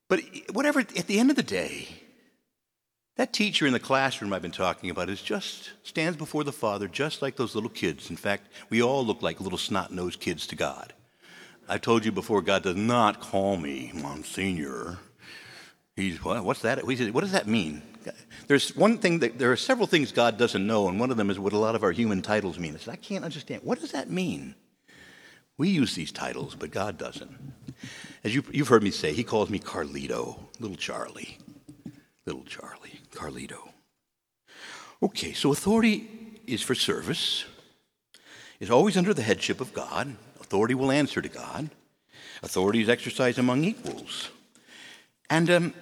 But 0.08 0.22
whatever, 0.52 0.82
at 0.82 1.08
the 1.08 1.18
end 1.18 1.32
of 1.32 1.36
the 1.36 1.42
day, 1.42 1.88
that 3.16 3.34
teacher 3.34 3.66
in 3.66 3.74
the 3.74 3.80
classroom 3.80 4.34
I've 4.34 4.44
been 4.44 4.52
talking 4.52 4.92
about 4.92 5.10
is 5.10 5.20
just 5.20 5.72
stands 5.82 6.16
before 6.16 6.44
the 6.44 6.52
Father 6.52 6.88
just 6.88 7.24
like 7.24 7.36
those 7.36 7.56
little 7.56 7.72
kids. 7.72 8.12
In 8.12 8.18
fact, 8.18 8.50
we 8.70 8.84
all 8.84 9.04
look 9.04 9.24
like 9.24 9.42
little 9.42 9.58
snot-nosed 9.58 10.20
kids 10.20 10.46
to 10.48 10.56
God. 10.56 10.94
I 11.68 11.80
told 11.80 12.06
you 12.06 12.12
before, 12.12 12.44
God 12.44 12.62
does 12.62 12.76
not 12.76 13.20
call 13.20 13.58
me 13.58 13.90
Monsignor. 13.96 15.00
He's 15.96 16.24
what, 16.24 16.44
what's 16.44 16.62
that? 16.62 16.86
What 16.86 17.22
does 17.22 17.32
that 17.32 17.48
mean? 17.48 17.82
There's 18.48 18.76
one 18.76 18.98
thing 18.98 19.20
that 19.20 19.38
there 19.40 19.52
are 19.52 19.58
several 19.58 19.88
things 19.88 20.12
God 20.12 20.38
doesn't 20.38 20.66
know, 20.66 20.88
and 20.88 21.00
one 21.00 21.12
of 21.12 21.18
them 21.18 21.30
is 21.30 21.40
what 21.40 21.54
a 21.54 21.58
lot 21.58 21.76
of 21.76 21.84
our 21.84 21.92
human 21.92 22.22
titles 22.22 22.60
mean. 22.60 22.78
I 22.88 22.96
can't 22.96 23.26
understand. 23.26 23.62
What 23.64 23.80
does 23.80 23.92
that 23.92 24.10
mean? 24.10 24.56
We 25.58 25.70
use 25.70 25.96
these 25.96 26.12
titles, 26.12 26.56
but 26.56 26.72
God 26.72 26.98
doesn't. 26.98 27.32
As 28.24 28.34
you, 28.34 28.44
you've 28.52 28.70
heard 28.70 28.84
me 28.84 28.92
say, 28.92 29.14
He 29.14 29.24
calls 29.24 29.50
me 29.50 29.60
Carlito, 29.60 30.40
little 30.60 30.78
Charlie, 30.78 31.38
little 32.26 32.44
Charlie. 32.44 32.84
Carlito. 33.14 33.70
Okay, 35.02 35.34
so 35.34 35.52
authority 35.52 36.10
is 36.48 36.62
for 36.62 36.76
service, 36.76 37.46
is 38.60 38.70
always 38.70 38.98
under 38.98 39.14
the 39.14 39.22
headship 39.22 39.62
of 39.62 39.74
God. 39.74 40.16
Authority 40.40 40.74
will 40.74 40.92
answer 40.92 41.22
to 41.22 41.30
God. 41.30 41.70
Authority 42.42 42.82
is 42.82 42.90
exercised 42.90 43.40
among 43.40 43.64
equals. 43.64 44.30
And 45.30 45.50
um, 45.50 45.74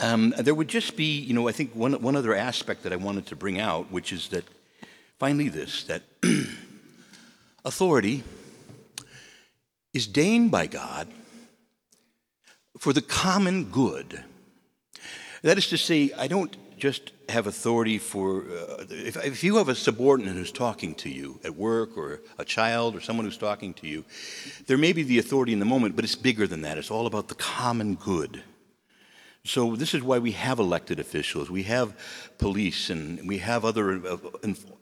um, 0.00 0.34
there 0.38 0.54
would 0.54 0.68
just 0.68 0.96
be, 0.96 1.18
you 1.18 1.34
know, 1.34 1.48
I 1.48 1.52
think 1.52 1.74
one, 1.74 1.94
one 2.02 2.16
other 2.16 2.34
aspect 2.34 2.82
that 2.82 2.92
I 2.92 2.96
wanted 2.96 3.26
to 3.26 3.36
bring 3.36 3.60
out, 3.60 3.90
which 3.90 4.12
is 4.12 4.28
that 4.28 4.44
finally 5.18 5.48
this 5.48 5.84
that 5.84 6.02
authority 7.64 8.22
is 9.94 10.06
deigned 10.06 10.50
by 10.50 10.66
God 10.66 11.08
for 12.78 12.92
the 12.92 13.00
common 13.00 13.64
good 13.64 14.22
that 15.46 15.58
is 15.58 15.68
to 15.68 15.78
say, 15.78 16.10
I 16.18 16.26
don't 16.26 16.56
just 16.76 17.12
have 17.28 17.46
authority 17.46 17.98
for, 17.98 18.42
uh, 18.42 18.84
if, 18.90 19.16
if 19.24 19.44
you 19.44 19.56
have 19.56 19.68
a 19.68 19.76
subordinate 19.76 20.34
who's 20.34 20.50
talking 20.50 20.94
to 20.96 21.08
you 21.08 21.38
at 21.44 21.54
work 21.54 21.96
or 21.96 22.20
a 22.38 22.44
child 22.44 22.96
or 22.96 23.00
someone 23.00 23.26
who's 23.26 23.38
talking 23.38 23.72
to 23.74 23.86
you, 23.86 24.04
there 24.66 24.76
may 24.76 24.92
be 24.92 25.04
the 25.04 25.18
authority 25.18 25.52
in 25.52 25.60
the 25.60 25.64
moment, 25.64 25.94
but 25.94 26.04
it's 26.04 26.16
bigger 26.16 26.48
than 26.48 26.62
that. 26.62 26.78
It's 26.78 26.90
all 26.90 27.06
about 27.06 27.28
the 27.28 27.36
common 27.36 27.94
good. 27.94 28.42
So 29.46 29.76
this 29.76 29.94
is 29.94 30.02
why 30.02 30.18
we 30.18 30.32
have 30.32 30.58
elected 30.58 30.98
officials. 30.98 31.50
We 31.50 31.62
have 31.64 31.96
police 32.38 32.90
and 32.90 33.28
we 33.28 33.38
have 33.38 33.64
other 33.64 34.04
uh, 34.04 34.16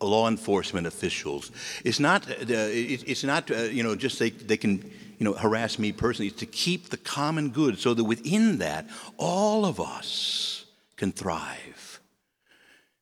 law 0.00 0.26
enforcement 0.26 0.86
officials. 0.86 1.50
It's 1.84 2.00
not. 2.00 2.28
Uh, 2.30 2.34
it's 2.48 3.24
not. 3.24 3.50
Uh, 3.50 3.64
you 3.64 3.82
know, 3.82 3.94
just 3.94 4.18
they 4.18 4.30
they 4.30 4.56
can 4.56 4.90
you 5.18 5.24
know 5.24 5.34
harass 5.34 5.78
me 5.78 5.92
personally. 5.92 6.28
It's 6.28 6.38
to 6.40 6.46
keep 6.46 6.88
the 6.88 6.96
common 6.96 7.50
good, 7.50 7.78
so 7.78 7.92
that 7.94 8.04
within 8.04 8.58
that, 8.58 8.88
all 9.18 9.66
of 9.66 9.80
us 9.80 10.64
can 10.96 11.12
thrive. 11.12 12.00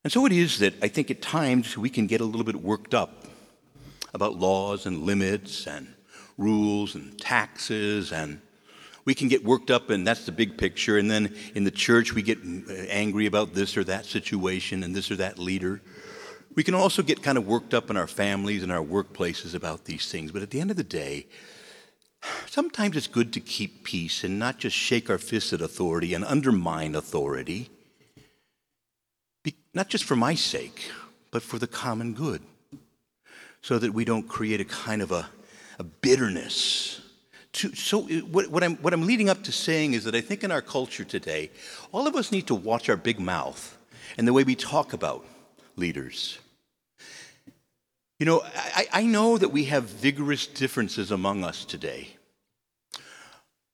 And 0.03 0.11
so 0.11 0.25
it 0.25 0.33
is 0.33 0.59
that 0.59 0.73
I 0.81 0.89
think 0.89 1.09
at 1.09 1.21
times 1.21 1.77
we 1.77 1.89
can 1.89 2.07
get 2.07 2.19
a 2.19 2.25
little 2.25 2.43
bit 2.43 2.57
worked 2.57 2.93
up 2.93 3.25
about 4.13 4.35
laws 4.35 4.85
and 4.85 5.03
limits 5.03 5.65
and 5.65 5.87
rules 6.37 6.93
and 6.95 7.17
taxes 7.19 8.11
and 8.11 8.41
we 9.05 9.13
can 9.13 9.27
get 9.27 9.43
worked 9.43 9.69
up, 9.69 9.89
and 9.89 10.07
that's 10.07 10.25
the 10.25 10.31
big 10.31 10.57
picture. 10.57 10.97
And 10.97 11.11
then 11.11 11.35
in 11.55 11.63
the 11.63 11.71
church, 11.71 12.13
we 12.13 12.21
get 12.21 12.39
uh, 12.39 12.73
angry 12.89 13.25
about 13.25 13.53
this 13.53 13.75
or 13.75 13.83
that 13.85 14.05
situation 14.05 14.83
and 14.83 14.95
this 14.95 15.11
or 15.11 15.15
that 15.17 15.37
leader. 15.37 15.81
We 16.55 16.63
can 16.63 16.75
also 16.75 17.01
get 17.01 17.23
kind 17.23 17.37
of 17.37 17.47
worked 17.47 17.73
up 17.73 17.89
in 17.89 17.97
our 17.97 18.07
families 18.07 18.63
and 18.63 18.71
our 18.71 18.83
workplaces 18.83 19.55
about 19.55 19.85
these 19.85 20.09
things. 20.09 20.31
But 20.31 20.41
at 20.41 20.51
the 20.51 20.61
end 20.61 20.71
of 20.71 20.77
the 20.77 20.83
day, 20.83 21.27
sometimes 22.45 22.95
it's 22.95 23.07
good 23.07 23.33
to 23.33 23.39
keep 23.39 23.83
peace 23.83 24.23
and 24.23 24.39
not 24.39 24.59
just 24.59 24.75
shake 24.75 25.09
our 25.09 25.17
fists 25.17 25.51
at 25.51 25.61
authority 25.61 26.13
and 26.13 26.23
undermine 26.23 26.95
authority. 26.95 27.69
Be, 29.43 29.55
not 29.73 29.89
just 29.89 30.03
for 30.03 30.15
my 30.15 30.35
sake, 30.35 30.91
but 31.31 31.41
for 31.41 31.57
the 31.57 31.67
common 31.67 32.13
good. 32.13 32.41
So 33.61 33.79
that 33.79 33.93
we 33.93 34.05
don't 34.05 34.27
create 34.27 34.61
a 34.61 34.65
kind 34.65 35.01
of 35.01 35.11
a, 35.11 35.29
a 35.79 35.83
bitterness 35.83 37.01
to, 37.53 37.73
so 37.75 38.03
uh, 38.03 38.19
what, 38.31 38.47
what, 38.49 38.63
I'm, 38.63 38.75
what 38.77 38.93
I'm 38.93 39.05
leading 39.05 39.29
up 39.29 39.43
to 39.43 39.51
saying 39.51 39.93
is 39.93 40.03
that 40.03 40.15
I 40.15 40.21
think 40.21 40.43
in 40.43 40.51
our 40.51 40.61
culture 40.61 41.03
today, 41.03 41.51
all 41.91 42.07
of 42.07 42.15
us 42.15 42.31
need 42.31 42.47
to 42.47 42.55
watch 42.55 42.89
our 42.89 42.97
big 42.97 43.19
mouth 43.19 43.77
and 44.17 44.27
the 44.27 44.33
way 44.33 44.43
we 44.43 44.55
talk 44.55 44.93
about 44.93 45.25
leaders. 45.75 46.39
You 48.19 48.25
know, 48.25 48.41
I, 48.43 48.87
I 48.93 49.03
know 49.03 49.37
that 49.37 49.49
we 49.49 49.65
have 49.65 49.85
vigorous 49.85 50.47
differences 50.47 51.11
among 51.11 51.43
us 51.43 51.65
today. 51.65 52.09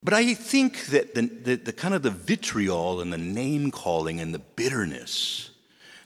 But 0.02 0.14
I 0.14 0.34
think 0.34 0.86
that 0.86 1.14
the, 1.14 1.22
the, 1.22 1.56
the 1.56 1.72
kind 1.72 1.94
of 1.94 2.02
the 2.02 2.10
vitriol 2.10 3.00
and 3.00 3.12
the 3.12 3.18
name 3.18 3.70
calling 3.70 4.18
and 4.18 4.34
the 4.34 4.38
bitterness 4.38 5.49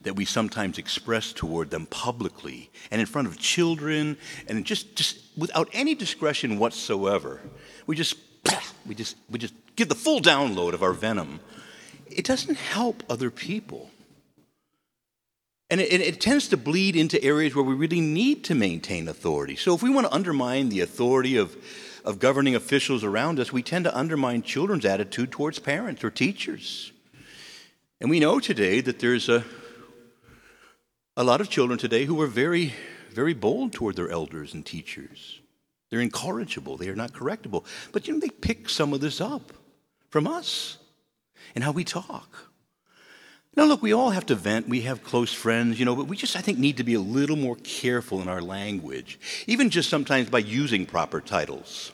that 0.05 0.15
we 0.15 0.25
sometimes 0.25 0.79
express 0.79 1.33
toward 1.33 1.71
them 1.71 1.87
publicly 1.87 2.71
and 2.91 3.01
in 3.01 3.07
front 3.07 3.27
of 3.27 3.39
children 3.39 4.17
and 4.49 4.65
just, 4.65 4.95
just 4.95 5.19
without 5.37 5.69
any 5.73 5.95
discretion 5.95 6.59
whatsoever. 6.59 7.41
We 7.87 7.97
just, 7.97 8.17
we 8.87 8.95
just, 8.95 9.17
we 9.29 9.39
just 9.39 9.55
give 9.77 9.89
the 9.89 9.95
full 9.95 10.21
download 10.21 10.75
of 10.75 10.83
our 10.83 10.93
venom. 10.93 11.41
It 12.07 12.25
doesn't 12.25 12.57
help 12.57 13.03
other 13.09 13.31
people. 13.31 13.91
And 15.71 15.81
it, 15.81 16.01
it, 16.01 16.21
tends 16.21 16.49
to 16.49 16.57
bleed 16.57 16.95
into 16.95 17.23
areas 17.25 17.55
where 17.55 17.65
we 17.65 17.75
really 17.75 18.01
need 18.01 18.45
to 18.45 18.55
maintain 18.55 19.09
authority. 19.09 19.57
So 19.57 19.75
if 19.75 19.83
we 19.83 19.91
want 19.91 20.07
to 20.07 20.13
undermine 20.13 20.69
the 20.69 20.81
authority 20.81 21.37
of, 21.37 21.57
of 22.05 22.19
governing 22.19 22.55
officials 22.55 23.03
around 23.03 23.41
us, 23.41 23.53
we 23.53 23.63
tend 23.63 23.87
to 23.87 23.97
undermine 23.97 24.43
children's 24.43 24.85
attitude 24.85 25.33
towards 25.33 25.59
parents 25.59 26.05
or 26.05 26.11
teachers. 26.11 26.93
And 28.01 28.11
we 28.11 28.21
know 28.21 28.39
today 28.39 28.83
that 28.83 28.99
there's 28.99 29.31
a, 29.31 29.45
a 31.17 31.25
lot 31.25 31.41
of 31.41 31.49
children 31.49 31.79
today 31.79 32.05
who 32.05 32.21
are 32.21 32.27
very, 32.27 32.75
very 33.13 33.35
bold 33.35 33.73
toward 33.73 33.97
their 33.97 34.11
elders 34.11 34.55
and 34.55 34.67
teachers. 34.67 35.41
They're 35.91 36.01
incorrigible, 36.01 36.77
they 36.77 36.89
are 36.89 36.97
not 36.97 37.13
correctable. 37.13 37.65
But 37.93 38.09
you 38.09 38.15
know, 38.15 38.21
they 38.21 38.31
pick 38.31 38.69
some 38.69 38.93
of 38.93 39.01
this 39.01 39.21
up 39.21 39.53
from 40.09 40.27
us 40.27 40.79
and 41.55 41.63
how 41.63 41.71
we 41.71 41.85
talk. 41.85 42.51
Now, 43.57 43.65
look, 43.67 43.83
we 43.83 43.93
all 43.93 44.11
have 44.11 44.27
to 44.27 44.35
vent. 44.35 44.69
We 44.69 44.81
have 44.81 45.05
close 45.05 45.33
friends, 45.33 45.79
you 45.79 45.85
know, 45.85 45.95
but 45.95 46.09
we 46.09 46.17
just, 46.17 46.35
I 46.35 46.41
think, 46.41 46.59
need 46.59 46.79
to 46.79 46.85
be 46.85 46.95
a 46.95 47.01
little 47.01 47.37
more 47.37 47.55
careful 47.63 48.21
in 48.21 48.29
our 48.29 48.43
language, 48.43 49.21
even 49.47 49.71
just 49.71 49.89
sometimes 49.89 50.29
by 50.29 50.41
using 50.41 50.87
proper 50.87 51.21
titles. 51.21 51.93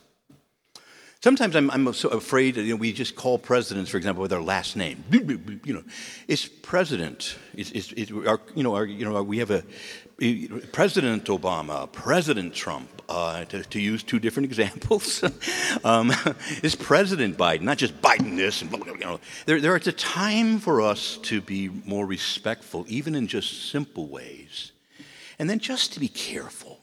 Sometimes 1.23 1.55
I'm, 1.55 1.71
I'm 1.71 1.93
so 1.93 2.09
afraid, 2.09 2.57
you 2.57 2.71
know, 2.71 2.77
we 2.77 2.95
just 2.95 3.15
call 3.15 3.39
presidents, 3.39 3.91
for 3.91 3.99
example, 3.99 4.23
with 4.23 4.31
their 4.31 4.41
last 4.41 4.75
name. 4.77 5.05
You 5.63 5.75
know, 5.75 5.85
it's 6.27 6.47
president. 6.47 7.37
It's, 7.55 7.71
it's, 7.73 7.93
it's 7.93 8.11
our, 8.11 8.41
you 8.55 8.63
know, 8.63 8.75
our, 8.75 8.87
you 8.87 9.05
know, 9.05 9.23
we 9.23 9.39
have 9.39 9.51
a 9.51 9.63
President 10.73 11.25
Obama, 11.27 11.91
President 11.93 12.55
Trump, 12.55 12.89
uh, 13.09 13.45
to, 13.47 13.63
to, 13.65 13.81
use 13.81 14.03
two 14.03 14.19
different 14.19 14.45
examples, 14.51 15.23
um, 15.85 16.13
is 16.63 16.75
President 16.75 17.37
Biden, 17.37 17.63
not 17.63 17.77
just 17.79 18.01
Biden 18.01 18.37
this. 18.37 18.63
And, 18.63 18.73
you 18.73 18.99
know, 18.99 19.21
there, 19.45 19.61
there 19.61 19.77
is 19.77 19.87
a 19.87 19.93
time 19.93 20.59
for 20.59 20.81
us 20.81 21.19
to 21.25 21.43
be 21.43 21.69
more 21.69 22.07
respectful, 22.07 22.87
even 22.89 23.15
in 23.15 23.27
just 23.27 23.71
simple 23.71 24.09
ways. 24.09 24.73
And 25.39 25.49
then 25.49 25.59
just 25.59 25.93
to 25.95 26.01
be 26.01 26.09
careful 26.09 26.80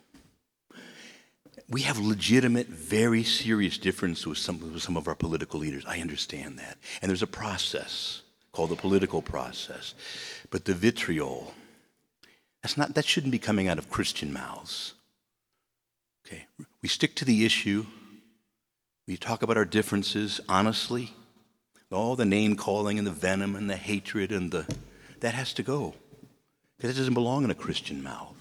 we 1.69 1.81
have 1.81 1.99
legitimate, 1.99 2.67
very 2.67 3.23
serious 3.23 3.77
differences 3.77 4.25
with 4.25 4.37
some, 4.37 4.59
with 4.59 4.81
some 4.81 4.95
of 4.95 5.07
our 5.07 5.15
political 5.15 5.59
leaders. 5.59 5.83
I 5.85 5.99
understand 5.99 6.59
that. 6.59 6.77
And 7.01 7.09
there's 7.09 7.23
a 7.23 7.27
process 7.27 8.21
called 8.53 8.69
the 8.69 8.75
political 8.75 9.21
process. 9.21 9.93
But 10.49 10.65
the 10.65 10.73
vitriol, 10.73 11.53
that's 12.63 12.77
not, 12.77 12.93
that 12.93 13.05
shouldn't 13.05 13.31
be 13.31 13.39
coming 13.39 13.67
out 13.67 13.77
of 13.77 13.89
Christian 13.89 14.31
mouths. 14.31 14.93
Okay, 16.25 16.47
we 16.81 16.89
stick 16.89 17.15
to 17.15 17.25
the 17.25 17.45
issue. 17.45 17.85
We 19.07 19.17
talk 19.17 19.41
about 19.43 19.57
our 19.57 19.65
differences 19.65 20.39
honestly. 20.47 21.13
All 21.91 22.17
the 22.17 22.25
name 22.25 22.57
calling 22.57 22.97
and 22.97 23.07
the 23.07 23.11
venom 23.11 23.55
and 23.55 23.69
the 23.69 23.77
hatred 23.77 24.31
and 24.31 24.51
the 24.51 24.65
that 25.21 25.33
has 25.33 25.53
to 25.53 25.63
go 25.63 25.95
because 26.75 26.91
it 26.91 26.99
doesn't 26.99 27.13
belong 27.13 27.43
in 27.43 27.49
a 27.49 27.55
Christian 27.55 28.03
mouth. 28.03 28.35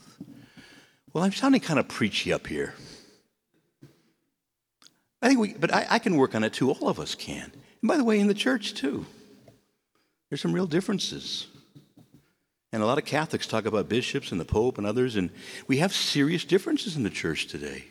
Well, 1.13 1.25
I'm 1.25 1.33
sounding 1.33 1.61
kind 1.61 1.79
of 1.79 1.89
preachy 1.89 2.33
up 2.33 2.49
here. 2.49 2.75
I 5.23 5.29
think 5.29 5.41
we, 5.41 5.55
but 5.55 5.73
I, 5.73 5.87
I 5.91 5.99
can 5.99 6.17
work 6.17 6.35
on 6.35 6.45
it 6.45 6.53
too. 6.53 6.71
All 6.71 6.89
of 6.89 7.01
us 7.01 7.15
can. 7.15 7.51
And 7.83 7.89
by 7.89 7.97
the 7.97 8.05
way, 8.05 8.19
in 8.19 8.29
the 8.29 8.35
church 8.35 8.75
too, 8.75 9.07
there's 10.29 10.41
some 10.41 10.53
real 10.53 10.67
differences. 10.67 11.47
And 12.73 12.83
a 12.83 12.87
lot 12.87 12.99
of 12.99 13.05
Catholics 13.05 13.47
talk 13.47 13.65
about 13.65 13.89
bishops 13.89 14.33
and 14.33 14.41
the 14.41 14.45
Pope 14.45 14.77
and 14.77 14.87
others, 14.87 15.17
and 15.17 15.31
we 15.67 15.79
have 15.79 15.95
serious 15.95 16.45
differences 16.45 16.97
in 16.97 17.05
the 17.05 17.11
church 17.11 17.47
today. 17.47 17.85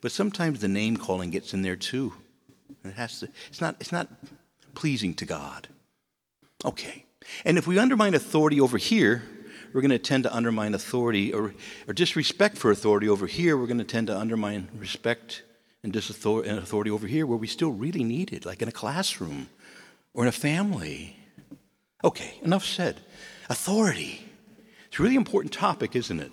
But 0.00 0.12
sometimes 0.12 0.60
the 0.60 0.68
name 0.68 0.96
calling 0.96 1.30
gets 1.30 1.54
in 1.54 1.62
there 1.62 1.76
too. 1.76 2.12
It 2.84 2.94
has 2.94 3.20
to, 3.20 3.28
it's, 3.48 3.60
not, 3.60 3.76
it's 3.80 3.92
not 3.92 4.08
pleasing 4.74 5.14
to 5.14 5.24
God. 5.24 5.68
Okay. 6.64 7.04
And 7.44 7.56
if 7.58 7.66
we 7.66 7.78
undermine 7.78 8.14
authority 8.14 8.60
over 8.60 8.78
here, 8.78 9.22
we're 9.72 9.80
going 9.80 9.90
to 9.90 9.98
tend 9.98 10.24
to 10.24 10.34
undermine 10.34 10.74
authority 10.74 11.32
or, 11.32 11.54
or 11.88 11.94
disrespect 11.94 12.56
for 12.56 12.70
authority 12.70 13.08
over 13.08 13.26
here. 13.26 13.56
We're 13.56 13.66
going 13.66 13.78
to 13.78 13.84
tend 13.84 14.06
to 14.08 14.16
undermine 14.16 14.68
respect 14.78 15.42
and 15.94 16.58
authority 16.58 16.90
over 16.90 17.06
here 17.06 17.26
where 17.26 17.38
we 17.38 17.46
still 17.46 17.70
really 17.70 18.04
need 18.04 18.32
it, 18.32 18.44
like 18.44 18.62
in 18.62 18.68
a 18.68 18.72
classroom 18.72 19.48
or 20.14 20.24
in 20.24 20.28
a 20.28 20.32
family. 20.32 21.16
Okay, 22.02 22.38
enough 22.42 22.64
said. 22.64 23.00
Authority. 23.48 24.26
It's 24.88 24.98
a 24.98 25.02
really 25.02 25.16
important 25.16 25.52
topic, 25.52 25.94
isn't 25.94 26.20
it? 26.20 26.32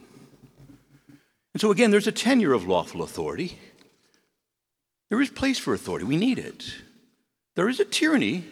And 1.54 1.62
so, 1.62 1.72
again, 1.72 1.92
there's 1.92 2.08
a 2.08 2.12
tenure 2.12 2.54
of 2.54 2.68
lawful 2.68 3.04
authority. 3.04 3.58
There 5.10 5.22
is 5.22 5.30
place 5.30 5.60
for 5.60 5.74
authority. 5.74 6.06
We 6.06 6.18
need 6.18 6.40
it. 6.40 6.74
There 7.56 7.70
is 7.70 7.80
a 7.80 7.86
tyranny 7.86 8.46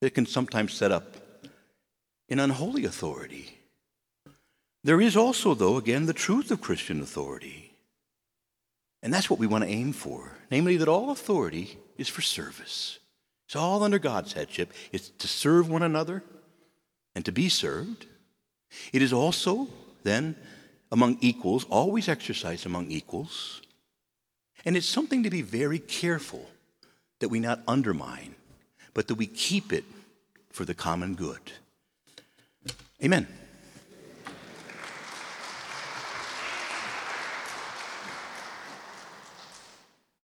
that 0.00 0.14
can 0.14 0.26
sometimes 0.26 0.72
set 0.72 0.92
up 0.92 1.16
an 2.28 2.38
unholy 2.38 2.84
authority. 2.84 3.58
There 4.84 5.00
is 5.00 5.16
also, 5.16 5.54
though, 5.54 5.76
again, 5.76 6.06
the 6.06 6.12
truth 6.12 6.52
of 6.52 6.60
Christian 6.60 7.00
authority. 7.00 7.65
And 9.06 9.14
that's 9.14 9.30
what 9.30 9.38
we 9.38 9.46
want 9.46 9.62
to 9.62 9.70
aim 9.70 9.92
for 9.92 10.32
namely, 10.50 10.76
that 10.78 10.88
all 10.88 11.12
authority 11.12 11.78
is 11.96 12.08
for 12.08 12.22
service. 12.22 12.98
It's 13.46 13.54
all 13.54 13.84
under 13.84 14.00
God's 14.00 14.32
headship. 14.32 14.72
It's 14.90 15.10
to 15.10 15.28
serve 15.28 15.68
one 15.68 15.84
another 15.84 16.24
and 17.14 17.24
to 17.24 17.30
be 17.30 17.48
served. 17.48 18.06
It 18.92 19.02
is 19.02 19.12
also, 19.12 19.68
then, 20.02 20.34
among 20.90 21.18
equals, 21.20 21.62
always 21.70 22.08
exercised 22.08 22.66
among 22.66 22.90
equals. 22.90 23.62
And 24.64 24.76
it's 24.76 24.88
something 24.88 25.22
to 25.22 25.30
be 25.30 25.42
very 25.42 25.78
careful 25.78 26.44
that 27.20 27.28
we 27.28 27.38
not 27.38 27.60
undermine, 27.68 28.34
but 28.92 29.06
that 29.06 29.14
we 29.14 29.28
keep 29.28 29.72
it 29.72 29.84
for 30.50 30.64
the 30.64 30.74
common 30.74 31.14
good. 31.14 31.52
Amen. 33.04 33.28